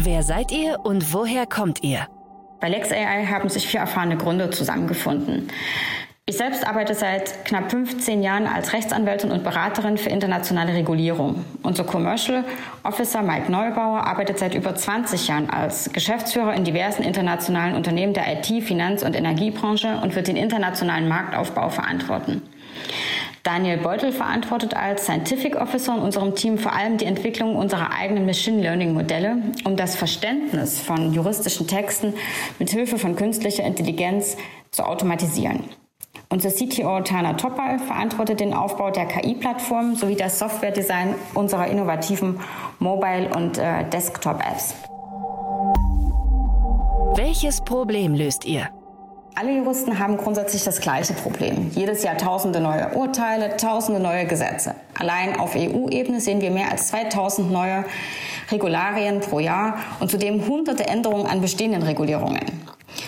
Wer 0.00 0.22
seid 0.22 0.52
ihr 0.52 0.78
und 0.84 1.12
woher 1.14 1.46
kommt 1.46 1.82
ihr? 1.82 2.06
Bei 2.60 2.68
LexAI 2.68 3.26
haben 3.26 3.48
sich 3.48 3.66
vier 3.66 3.80
erfahrene 3.80 4.16
Gründer 4.16 4.50
zusammengefunden. 4.50 5.48
Ich 6.24 6.36
selbst 6.36 6.64
arbeite 6.66 6.94
seit 6.94 7.44
knapp 7.44 7.70
15 7.70 8.22
Jahren 8.22 8.46
als 8.46 8.72
Rechtsanwältin 8.72 9.32
und 9.32 9.42
Beraterin 9.42 9.98
für 9.98 10.08
internationale 10.08 10.72
Regulierung. 10.72 11.44
Unser 11.64 11.82
Commercial 11.82 12.44
Officer 12.84 13.22
Mike 13.22 13.50
Neubauer 13.50 14.06
arbeitet 14.06 14.38
seit 14.38 14.54
über 14.54 14.74
20 14.74 15.26
Jahren 15.26 15.50
als 15.50 15.92
Geschäftsführer 15.92 16.54
in 16.54 16.62
diversen 16.62 17.02
internationalen 17.02 17.74
Unternehmen 17.74 18.14
der 18.14 18.32
IT-, 18.32 18.62
Finanz- 18.62 19.02
und 19.02 19.16
Energiebranche 19.16 19.98
und 20.00 20.14
wird 20.14 20.28
den 20.28 20.36
internationalen 20.36 21.08
Marktaufbau 21.08 21.70
verantworten. 21.70 22.42
Daniel 23.42 23.78
Beutel 23.78 24.12
verantwortet 24.12 24.74
als 24.74 25.04
Scientific 25.04 25.56
Officer 25.56 25.96
in 25.96 26.02
unserem 26.02 26.36
Team 26.36 26.58
vor 26.58 26.72
allem 26.72 26.96
die 26.96 27.06
Entwicklung 27.06 27.56
unserer 27.56 27.90
eigenen 27.92 28.24
Machine 28.24 28.62
Learning 28.62 28.94
Modelle, 28.94 29.36
um 29.64 29.76
das 29.76 29.96
Verständnis 29.96 30.80
von 30.80 31.12
juristischen 31.12 31.66
Texten 31.66 32.14
mit 32.60 32.70
Hilfe 32.70 32.98
von 32.98 33.16
künstlicher 33.16 33.64
Intelligenz 33.64 34.36
zu 34.70 34.84
automatisieren. 34.84 35.64
Unser 36.28 36.50
CTO 36.50 37.00
Tana 37.00 37.34
Topal 37.34 37.78
verantwortet 37.80 38.40
den 38.40 38.54
Aufbau 38.54 38.90
der 38.90 39.06
KI-Plattform 39.06 39.96
sowie 39.96 40.14
das 40.14 40.38
Software-Design 40.38 41.14
unserer 41.34 41.66
innovativen 41.66 42.40
Mobile- 42.78 43.28
und 43.34 43.58
äh, 43.58 43.84
Desktop-Apps. 43.90 44.74
Welches 47.16 47.60
Problem 47.60 48.14
löst 48.14 48.46
ihr? 48.46 48.70
Alle 49.34 49.56
Juristen 49.56 49.98
haben 49.98 50.18
grundsätzlich 50.18 50.62
das 50.62 50.80
gleiche 50.80 51.14
Problem. 51.14 51.70
Jedes 51.74 52.02
Jahr 52.02 52.18
tausende 52.18 52.60
neue 52.60 52.90
Urteile, 52.90 53.56
tausende 53.56 53.98
neue 53.98 54.26
Gesetze. 54.26 54.74
Allein 54.98 55.38
auf 55.40 55.56
EU-Ebene 55.56 56.20
sehen 56.20 56.42
wir 56.42 56.50
mehr 56.50 56.70
als 56.70 56.88
2000 56.88 57.50
neue 57.50 57.84
Regularien 58.50 59.20
pro 59.20 59.38
Jahr 59.40 59.78
und 60.00 60.10
zudem 60.10 60.46
hunderte 60.46 60.86
Änderungen 60.86 61.26
an 61.26 61.40
bestehenden 61.40 61.82
Regulierungen. 61.82 62.40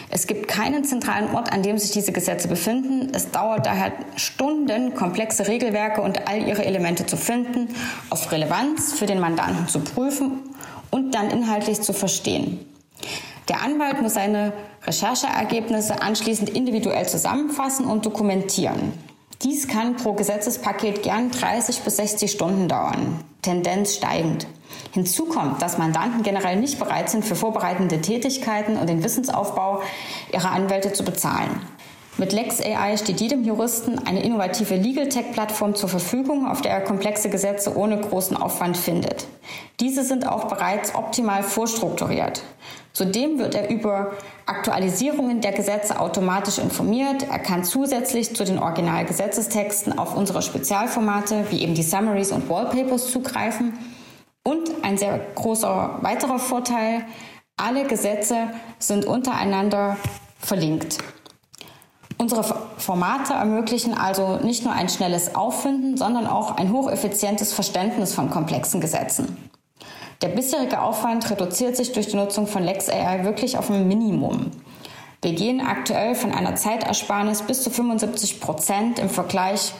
Es 0.09 0.27
gibt 0.27 0.49
keinen 0.49 0.85
zentralen 0.85 1.35
Ort, 1.35 1.53
an 1.53 1.63
dem 1.63 1.77
sich 1.77 1.91
diese 1.91 2.13
Gesetze 2.13 2.49
befinden. 2.49 3.13
Es 3.15 3.31
dauert 3.31 3.67
daher 3.67 3.93
Stunden, 4.17 4.95
komplexe 4.95 5.47
Regelwerke 5.47 6.01
und 6.01 6.27
all 6.27 6.49
ihre 6.49 6.65
Elemente 6.65 7.05
zu 7.05 7.19
finden, 7.19 7.69
auf 8.09 8.33
Relevanz 8.33 8.95
für 8.95 9.05
den 9.05 9.21
Mandanten 9.21 9.69
zu 9.69 9.81
prüfen 9.81 10.41
und 10.91 11.15
dann 11.15 11.31
inhaltlich 11.31 11.83
zu 11.83 11.93
verstehen. 11.93 12.61
Der 13.49 13.63
Anwalt 13.63 14.01
muss 14.01 14.15
seine 14.15 14.53
Rechercheergebnisse 14.87 16.01
anschließend 16.03 16.49
individuell 16.49 17.07
zusammenfassen 17.07 17.87
und 17.87 18.07
dokumentieren. 18.07 18.93
Dies 19.43 19.69
kann 19.69 19.97
pro 19.97 20.15
Gesetzespaket 20.15 21.03
gern 21.03 21.31
30 21.31 21.81
bis 21.81 21.97
60 21.97 22.31
Stunden 22.31 22.69
dauern, 22.69 23.23
Tendenz 23.43 23.97
steigend. 23.97 24.47
Hinzu 24.93 25.27
kommt, 25.27 25.61
dass 25.61 25.77
Mandanten 25.77 26.23
generell 26.23 26.57
nicht 26.57 26.79
bereit 26.79 27.11
sind, 27.11 27.25
für 27.25 27.37
vorbereitende 27.37 28.01
Tätigkeiten 28.01 28.79
und 28.79 28.89
den 28.89 29.05
Wissensaufbau 29.05 29.83
ihrer 30.33 30.53
Anwälte 30.53 30.93
zu 30.93 31.05
bezahlen. 31.05 31.61
Mit 32.17 32.33
LexAI 32.33 32.97
steht 32.97 33.21
jedem 33.21 33.43
Juristen 33.43 33.99
eine 34.07 34.23
innovative 34.23 34.77
Legal 34.77 35.09
Tech-Plattform 35.09 35.75
zur 35.75 35.89
Verfügung, 35.89 36.47
auf 36.47 36.63
der 36.63 36.71
er 36.71 36.81
komplexe 36.81 37.29
Gesetze 37.29 37.77
ohne 37.77 38.01
großen 38.01 38.37
Aufwand 38.37 38.77
findet. 38.77 39.27
Diese 39.81 40.05
sind 40.05 40.25
auch 40.29 40.45
bereits 40.45 40.95
optimal 40.95 41.43
vorstrukturiert. 41.43 42.45
Zudem 42.93 43.41
wird 43.41 43.57
er 43.57 43.69
über 43.69 44.13
Aktualisierungen 44.47 45.41
der 45.41 45.51
Gesetze 45.51 45.99
automatisch 45.99 46.59
informiert. 46.59 47.27
Er 47.29 47.41
kann 47.41 47.65
zusätzlich 47.65 48.37
zu 48.37 48.45
den 48.45 48.61
Originalgesetzestexten 48.61 49.99
auf 49.99 50.17
unsere 50.17 50.43
Spezialformate 50.43 51.47
wie 51.51 51.63
eben 51.63 51.75
die 51.75 51.83
Summaries 51.83 52.31
und 52.31 52.49
Wallpapers 52.49 53.11
zugreifen. 53.11 53.77
Und 54.45 54.71
ein 54.83 54.97
sehr 54.97 55.19
großer 55.35 55.99
weiterer 56.03 56.39
Vorteil, 56.39 57.07
alle 57.57 57.85
Gesetze 57.85 58.51
sind 58.79 59.05
untereinander 59.05 59.97
verlinkt. 60.39 60.99
Unsere 62.25 62.43
Formate 62.79 63.35
ermöglichen 63.35 63.93
also 63.93 64.37
nicht 64.37 64.65
nur 64.65 64.73
ein 64.73 64.89
schnelles 64.89 65.35
Auffinden, 65.35 65.99
sondern 65.99 66.27
auch 66.27 66.57
ein 66.57 66.73
hocheffizientes 66.73 67.53
Verständnis 67.53 68.15
von 68.15 68.31
komplexen 68.31 68.81
Gesetzen. 68.81 69.37
Der 70.23 70.29
bisherige 70.29 70.81
Aufwand 70.81 71.31
reduziert 71.31 71.77
sich 71.77 71.93
durch 71.93 72.09
die 72.09 72.17
Nutzung 72.17 72.47
von 72.47 72.63
LexAI 72.63 73.25
wirklich 73.25 73.59
auf 73.59 73.69
ein 73.69 73.87
Minimum. 73.87 74.53
Wir 75.21 75.35
gehen 75.35 75.61
aktuell 75.61 76.15
von 76.15 76.33
einer 76.33 76.57
Zeitersparnis 76.57 77.43
bis 77.43 77.63
zu 77.63 77.69
75 77.69 78.41
Prozent 78.41 78.99
im 78.99 79.11
Vergleich 79.11 79.75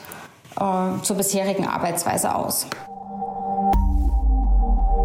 äh, 0.59 1.01
zur 1.01 1.15
bisherigen 1.15 1.65
Arbeitsweise 1.65 2.35
aus. 2.35 2.67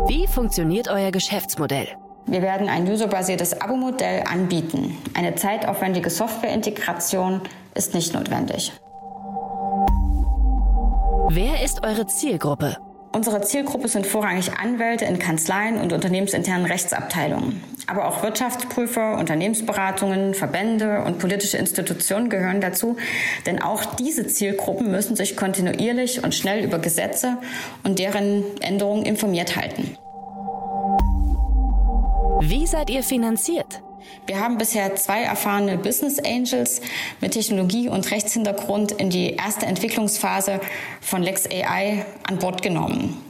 Wie 0.08 0.26
funktioniert 0.26 0.88
euer 0.88 1.10
Geschäftsmodell? 1.10 1.88
Wir 2.30 2.42
werden 2.42 2.68
ein 2.68 2.88
userbasiertes 2.88 3.60
Abo-Modell 3.60 4.22
anbieten. 4.22 4.96
Eine 5.14 5.34
zeitaufwendige 5.34 6.10
Softwareintegration 6.10 7.40
ist 7.74 7.92
nicht 7.92 8.14
notwendig. 8.14 8.72
Wer 11.28 11.64
ist 11.64 11.84
eure 11.84 12.06
Zielgruppe? 12.06 12.76
Unsere 13.12 13.40
Zielgruppe 13.40 13.88
sind 13.88 14.06
vorrangig 14.06 14.52
Anwälte 14.52 15.06
in 15.06 15.18
Kanzleien 15.18 15.80
und 15.80 15.92
unternehmensinternen 15.92 16.66
Rechtsabteilungen. 16.66 17.64
Aber 17.88 18.06
auch 18.06 18.22
Wirtschaftsprüfer, 18.22 19.18
Unternehmensberatungen, 19.18 20.34
Verbände 20.34 21.02
und 21.02 21.18
politische 21.18 21.56
Institutionen 21.56 22.30
gehören 22.30 22.60
dazu, 22.60 22.96
denn 23.44 23.60
auch 23.60 23.84
diese 23.96 24.28
Zielgruppen 24.28 24.92
müssen 24.92 25.16
sich 25.16 25.36
kontinuierlich 25.36 26.22
und 26.22 26.32
schnell 26.36 26.64
über 26.64 26.78
Gesetze 26.78 27.38
und 27.82 27.98
deren 27.98 28.44
Änderungen 28.60 29.04
informiert 29.04 29.56
halten. 29.56 29.96
Wie 32.42 32.66
seid 32.66 32.88
ihr 32.88 33.02
finanziert? 33.02 33.82
Wir 34.26 34.40
haben 34.40 34.56
bisher 34.56 34.96
zwei 34.96 35.22
erfahrene 35.22 35.76
Business 35.76 36.18
Angels 36.18 36.80
mit 37.20 37.32
Technologie- 37.32 37.90
und 37.90 38.10
Rechtshintergrund 38.10 38.92
in 38.92 39.10
die 39.10 39.34
erste 39.34 39.66
Entwicklungsphase 39.66 40.60
von 41.02 41.22
Lex 41.22 41.46
AI 41.46 42.06
an 42.26 42.38
Bord 42.38 42.62
genommen. 42.62 43.22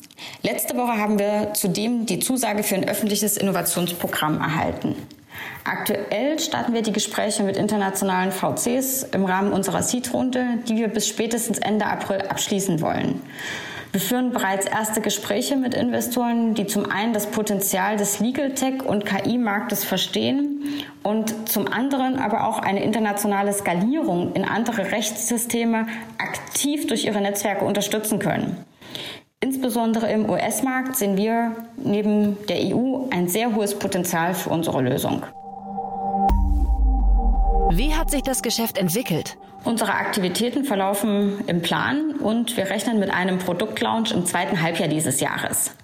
Letzte 0.43 0.77
Woche 0.77 0.97
haben 0.97 1.19
wir 1.19 1.55
zudem 1.55 2.07
die 2.07 2.21
Zusage 2.21 2.63
für 2.63 2.77
ein 2.77 2.89
öffentliches 2.89 3.37
Innovationsprogramm 3.37 4.39
erhalten. 4.39 4.95
Aktuell 5.65 6.39
starten 6.39 6.73
wir 6.73 6.83
die 6.83 6.93
Gespräche 6.93 7.43
mit 7.43 7.57
internationalen 7.57 8.31
VCs 8.31 9.09
im 9.13 9.25
Rahmen 9.25 9.53
unserer 9.53 9.83
Seed-Runde, 9.83 10.59
die 10.69 10.77
wir 10.77 10.89
bis 10.89 11.09
spätestens 11.09 11.59
Ende 11.59 11.87
April 11.87 12.21
abschließen 12.23 12.81
wollen. 12.81 13.21
Wir 13.93 14.01
führen 14.01 14.31
bereits 14.31 14.67
erste 14.67 15.01
Gespräche 15.01 15.57
mit 15.57 15.75
Investoren, 15.75 16.55
die 16.55 16.67
zum 16.67 16.89
einen 16.89 17.13
das 17.13 17.27
Potenzial 17.27 17.97
des 17.97 18.21
Legal 18.21 18.55
Tech 18.55 18.85
und 18.85 19.05
KI-Marktes 19.05 19.83
verstehen 19.83 20.63
und 21.03 21.49
zum 21.49 21.67
anderen 21.67 22.17
aber 22.21 22.47
auch 22.47 22.61
eine 22.61 22.85
internationale 22.85 23.53
Skalierung 23.53 24.35
in 24.35 24.45
andere 24.45 24.93
Rechtssysteme 24.93 25.89
aktiv 26.19 26.87
durch 26.87 27.05
ihre 27.05 27.21
Netzwerke 27.21 27.65
unterstützen 27.65 28.21
können. 28.21 28.65
Insbesondere 29.41 30.13
im 30.13 30.29
US-Markt 30.31 30.95
sehen 30.95 31.17
wir 31.17 31.57
neben 31.77 32.37
der 32.47 32.59
EU 32.77 33.09
ein 33.11 33.27
sehr 33.27 33.57
hohes 33.57 33.77
Potenzial 33.77 34.35
für 34.35 34.51
unsere 34.51 34.83
Lösung. 34.83 35.25
Wie 37.73 37.95
hat 37.95 38.11
sich 38.11 38.23
das 38.23 38.43
Geschäft 38.43 38.79
entwickelt? 38.79 39.37
Unsere 39.63 39.93
Aktivitäten 39.93 40.65
verlaufen 40.65 41.45
im 41.47 41.61
Plan 41.61 42.13
und 42.13 42.57
wir 42.57 42.71
rechnen 42.71 42.99
mit 42.99 43.11
einem 43.11 43.39
Produktlaunch 43.39 44.11
im 44.11 44.25
zweiten 44.25 44.63
Halbjahr 44.63 44.89
dieses 44.89 45.21
Jahres. 45.21 45.75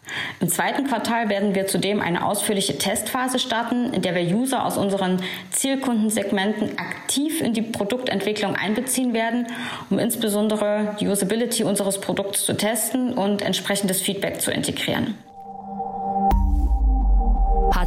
Im 0.40 0.48
zweiten 0.48 0.86
Quartal 0.86 1.28
werden 1.28 1.54
wir 1.54 1.66
zudem 1.66 2.00
eine 2.00 2.24
ausführliche 2.24 2.78
Testphase 2.78 3.38
starten, 3.38 3.92
in 3.92 4.00
der 4.00 4.14
wir 4.14 4.22
User 4.22 4.64
aus 4.64 4.78
unseren 4.78 5.22
Zielkundensegmenten 5.50 6.78
aktiv 6.78 7.42
in 7.42 7.52
die 7.52 7.62
Produktentwicklung 7.62 8.56
einbeziehen 8.56 9.12
werden, 9.12 9.46
um 9.90 9.98
insbesondere 9.98 10.96
die 10.98 11.08
Usability 11.08 11.64
unseres 11.64 12.00
Produkts 12.00 12.46
zu 12.46 12.54
testen 12.54 13.12
und 13.12 13.42
entsprechendes 13.42 14.00
Feedback 14.00 14.40
zu 14.40 14.52
integrieren. 14.52 15.16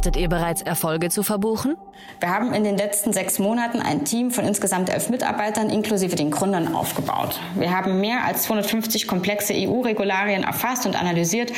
Hattet 0.00 0.16
ihr 0.16 0.30
bereits 0.30 0.62
Erfolge 0.62 1.10
zu 1.10 1.22
verbuchen? 1.22 1.76
Wir 2.20 2.30
haben 2.30 2.54
in 2.54 2.64
den 2.64 2.78
letzten 2.78 3.12
sechs 3.12 3.38
Monaten 3.38 3.80
ein 3.80 4.06
Team 4.06 4.30
von 4.30 4.46
insgesamt 4.46 4.88
elf 4.88 5.10
Mitarbeitern 5.10 5.68
inklusive 5.68 6.16
den 6.16 6.30
Gründern 6.30 6.74
aufgebaut. 6.74 7.38
Wir 7.54 7.76
haben 7.76 8.00
mehr 8.00 8.24
als 8.24 8.44
250 8.44 9.06
komplexe 9.06 9.52
EU-Regularien 9.54 10.42
erfasst 10.42 10.86
und 10.86 10.98
analysiert 10.98 11.52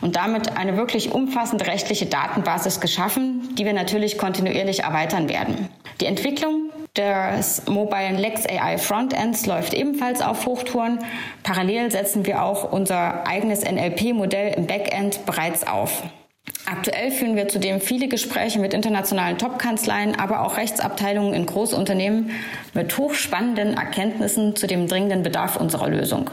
und 0.00 0.14
damit 0.14 0.56
eine 0.56 0.76
wirklich 0.76 1.10
umfassende 1.10 1.66
rechtliche 1.66 2.06
Datenbasis 2.06 2.78
geschaffen, 2.78 3.56
die 3.58 3.64
wir 3.64 3.72
natürlich 3.72 4.16
kontinuierlich 4.16 4.84
erweitern 4.84 5.28
werden. 5.28 5.68
Die 6.00 6.06
Entwicklung 6.06 6.70
des 6.96 7.66
mobilen 7.66 8.16
Lex 8.16 8.46
AI 8.46 8.78
Frontends 8.78 9.44
läuft 9.46 9.74
ebenfalls 9.74 10.22
auf 10.22 10.46
Hochtouren. 10.46 11.00
Parallel 11.42 11.90
setzen 11.90 12.26
wir 12.26 12.44
auch 12.44 12.70
unser 12.70 13.26
eigenes 13.26 13.64
NLP-Modell 13.64 14.54
im 14.54 14.68
Backend 14.68 15.26
bereits 15.26 15.66
auf. 15.66 16.04
Aktuell 16.70 17.10
führen 17.10 17.34
wir 17.34 17.48
zudem 17.48 17.80
viele 17.80 18.08
Gespräche 18.08 18.58
mit 18.58 18.74
internationalen 18.74 19.38
Top-Kanzleien, 19.38 20.20
aber 20.20 20.42
auch 20.42 20.58
Rechtsabteilungen 20.58 21.32
in 21.32 21.46
Großunternehmen 21.46 22.30
mit 22.74 22.98
hochspannenden 22.98 23.74
Erkenntnissen 23.78 24.54
zu 24.54 24.66
dem 24.66 24.86
dringenden 24.86 25.22
Bedarf 25.22 25.56
unserer 25.56 25.88
Lösung. 25.88 26.28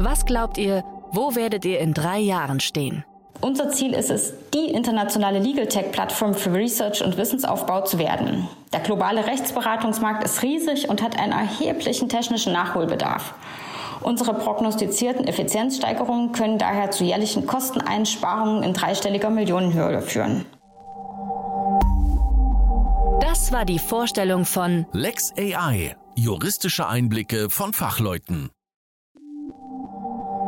Was 0.00 0.26
glaubt 0.26 0.58
ihr, 0.58 0.82
wo 1.12 1.36
werdet 1.36 1.64
ihr 1.64 1.78
in 1.78 1.94
drei 1.94 2.18
Jahren 2.18 2.58
stehen? 2.58 3.04
Unser 3.40 3.70
Ziel 3.70 3.94
ist 3.94 4.10
es, 4.10 4.34
die 4.52 4.70
internationale 4.72 5.38
Legal 5.38 5.68
Tech-Plattform 5.68 6.34
für 6.34 6.52
Research 6.52 7.04
und 7.04 7.16
Wissensaufbau 7.16 7.82
zu 7.82 8.00
werden. 8.00 8.48
Der 8.72 8.80
globale 8.80 9.24
Rechtsberatungsmarkt 9.24 10.24
ist 10.24 10.42
riesig 10.42 10.88
und 10.88 11.00
hat 11.00 11.16
einen 11.16 11.32
erheblichen 11.32 12.08
technischen 12.08 12.52
Nachholbedarf. 12.52 13.34
Unsere 14.02 14.34
prognostizierten 14.34 15.26
Effizienzsteigerungen 15.26 16.32
können 16.32 16.58
daher 16.58 16.90
zu 16.90 17.04
jährlichen 17.04 17.46
Kosteneinsparungen 17.46 18.62
in 18.62 18.72
dreistelliger 18.72 19.30
Millionenhöhe 19.30 20.02
führen. 20.02 20.44
Das 23.20 23.52
war 23.52 23.64
die 23.64 23.78
Vorstellung 23.78 24.44
von 24.44 24.86
Lex 24.92 25.32
AI. 25.38 25.96
Juristische 26.14 26.88
Einblicke 26.88 27.50
von 27.50 27.72
Fachleuten. 27.72 28.50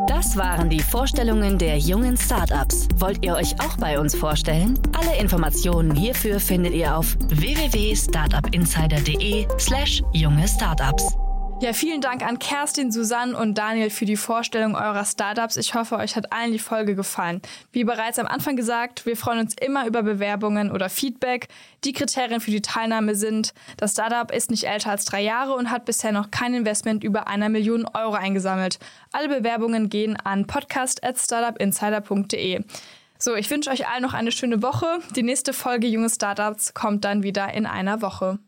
Das 0.07 0.37
waren 0.37 0.69
die 0.69 0.81
Vorstellungen 0.81 1.57
der 1.57 1.79
jungen 1.79 2.17
Startups. 2.17 2.89
Wollt 2.97 3.25
ihr 3.25 3.37
euch 3.37 3.55
auch 3.61 3.77
bei 3.77 4.01
uns 4.01 4.15
vorstellen? 4.15 4.79
Alle 4.93 5.17
Informationen 5.19 5.95
hierfür 5.95 6.41
findet 6.41 6.75
ihr 6.75 6.97
auf 6.97 7.17
www.startupinsider.de/slash 7.29 10.03
junge 10.13 10.49
Startups. 10.49 11.17
Ja, 11.61 11.73
vielen 11.75 12.01
Dank 12.01 12.27
an 12.27 12.39
Kerstin, 12.39 12.91
Susanne 12.91 13.37
und 13.37 13.59
Daniel 13.59 13.91
für 13.91 14.07
die 14.07 14.17
Vorstellung 14.17 14.75
eurer 14.75 15.05
Startups. 15.05 15.59
Ich 15.59 15.75
hoffe, 15.75 15.97
euch 15.97 16.17
hat 16.17 16.33
allen 16.33 16.53
die 16.53 16.59
Folge 16.59 16.95
gefallen. 16.95 17.43
Wie 17.71 17.85
bereits 17.85 18.19
am 18.19 18.27
Anfang 18.27 18.57
gesagt, 18.57 19.05
wir 19.05 19.15
freuen 19.15 19.41
uns 19.41 19.55
immer 19.61 19.87
über 19.87 20.03
Bewerbungen 20.03 20.73
oder 20.73 20.89
Feedback. 20.89 21.49
Die 21.85 21.93
Kriterien 21.93 22.41
für 22.41 22.51
die 22.51 22.63
Teilnahme 22.63 23.15
sind, 23.15 23.53
das 23.77 23.93
Startup 23.93 24.35
ist 24.35 24.51
nicht 24.51 24.65
älter 24.65 24.93
als 24.93 25.05
drei 25.05 25.21
Jahre 25.21 25.53
und 25.53 25.71
hat 25.71 25.85
bisher 25.85 26.13
noch 26.13 26.31
kein 26.31 26.55
Investment 26.55 27.05
über 27.05 27.29
einer 27.29 27.51
Million 27.51 27.87
Euro 27.93 28.15
eingesammelt. 28.15 28.79
Alle 29.13 29.29
Bewerbungen 29.29 29.91
gehen 29.91 30.17
an 30.17 30.47
podcast.startupinsider.de. 30.47 32.65
So, 33.19 33.35
ich 33.35 33.51
wünsche 33.51 33.69
euch 33.69 33.87
allen 33.87 34.03
noch 34.03 34.15
eine 34.15 34.33
schöne 34.33 34.63
Woche. 34.63 35.01
Die 35.15 35.23
nächste 35.23 35.53
Folge 35.53 35.89
Junge 35.89 36.09
Startups 36.09 36.73
kommt 36.73 37.05
dann 37.05 37.23
wieder 37.23 37.53
in 37.53 37.67
einer 37.67 38.01
Woche. 38.01 38.39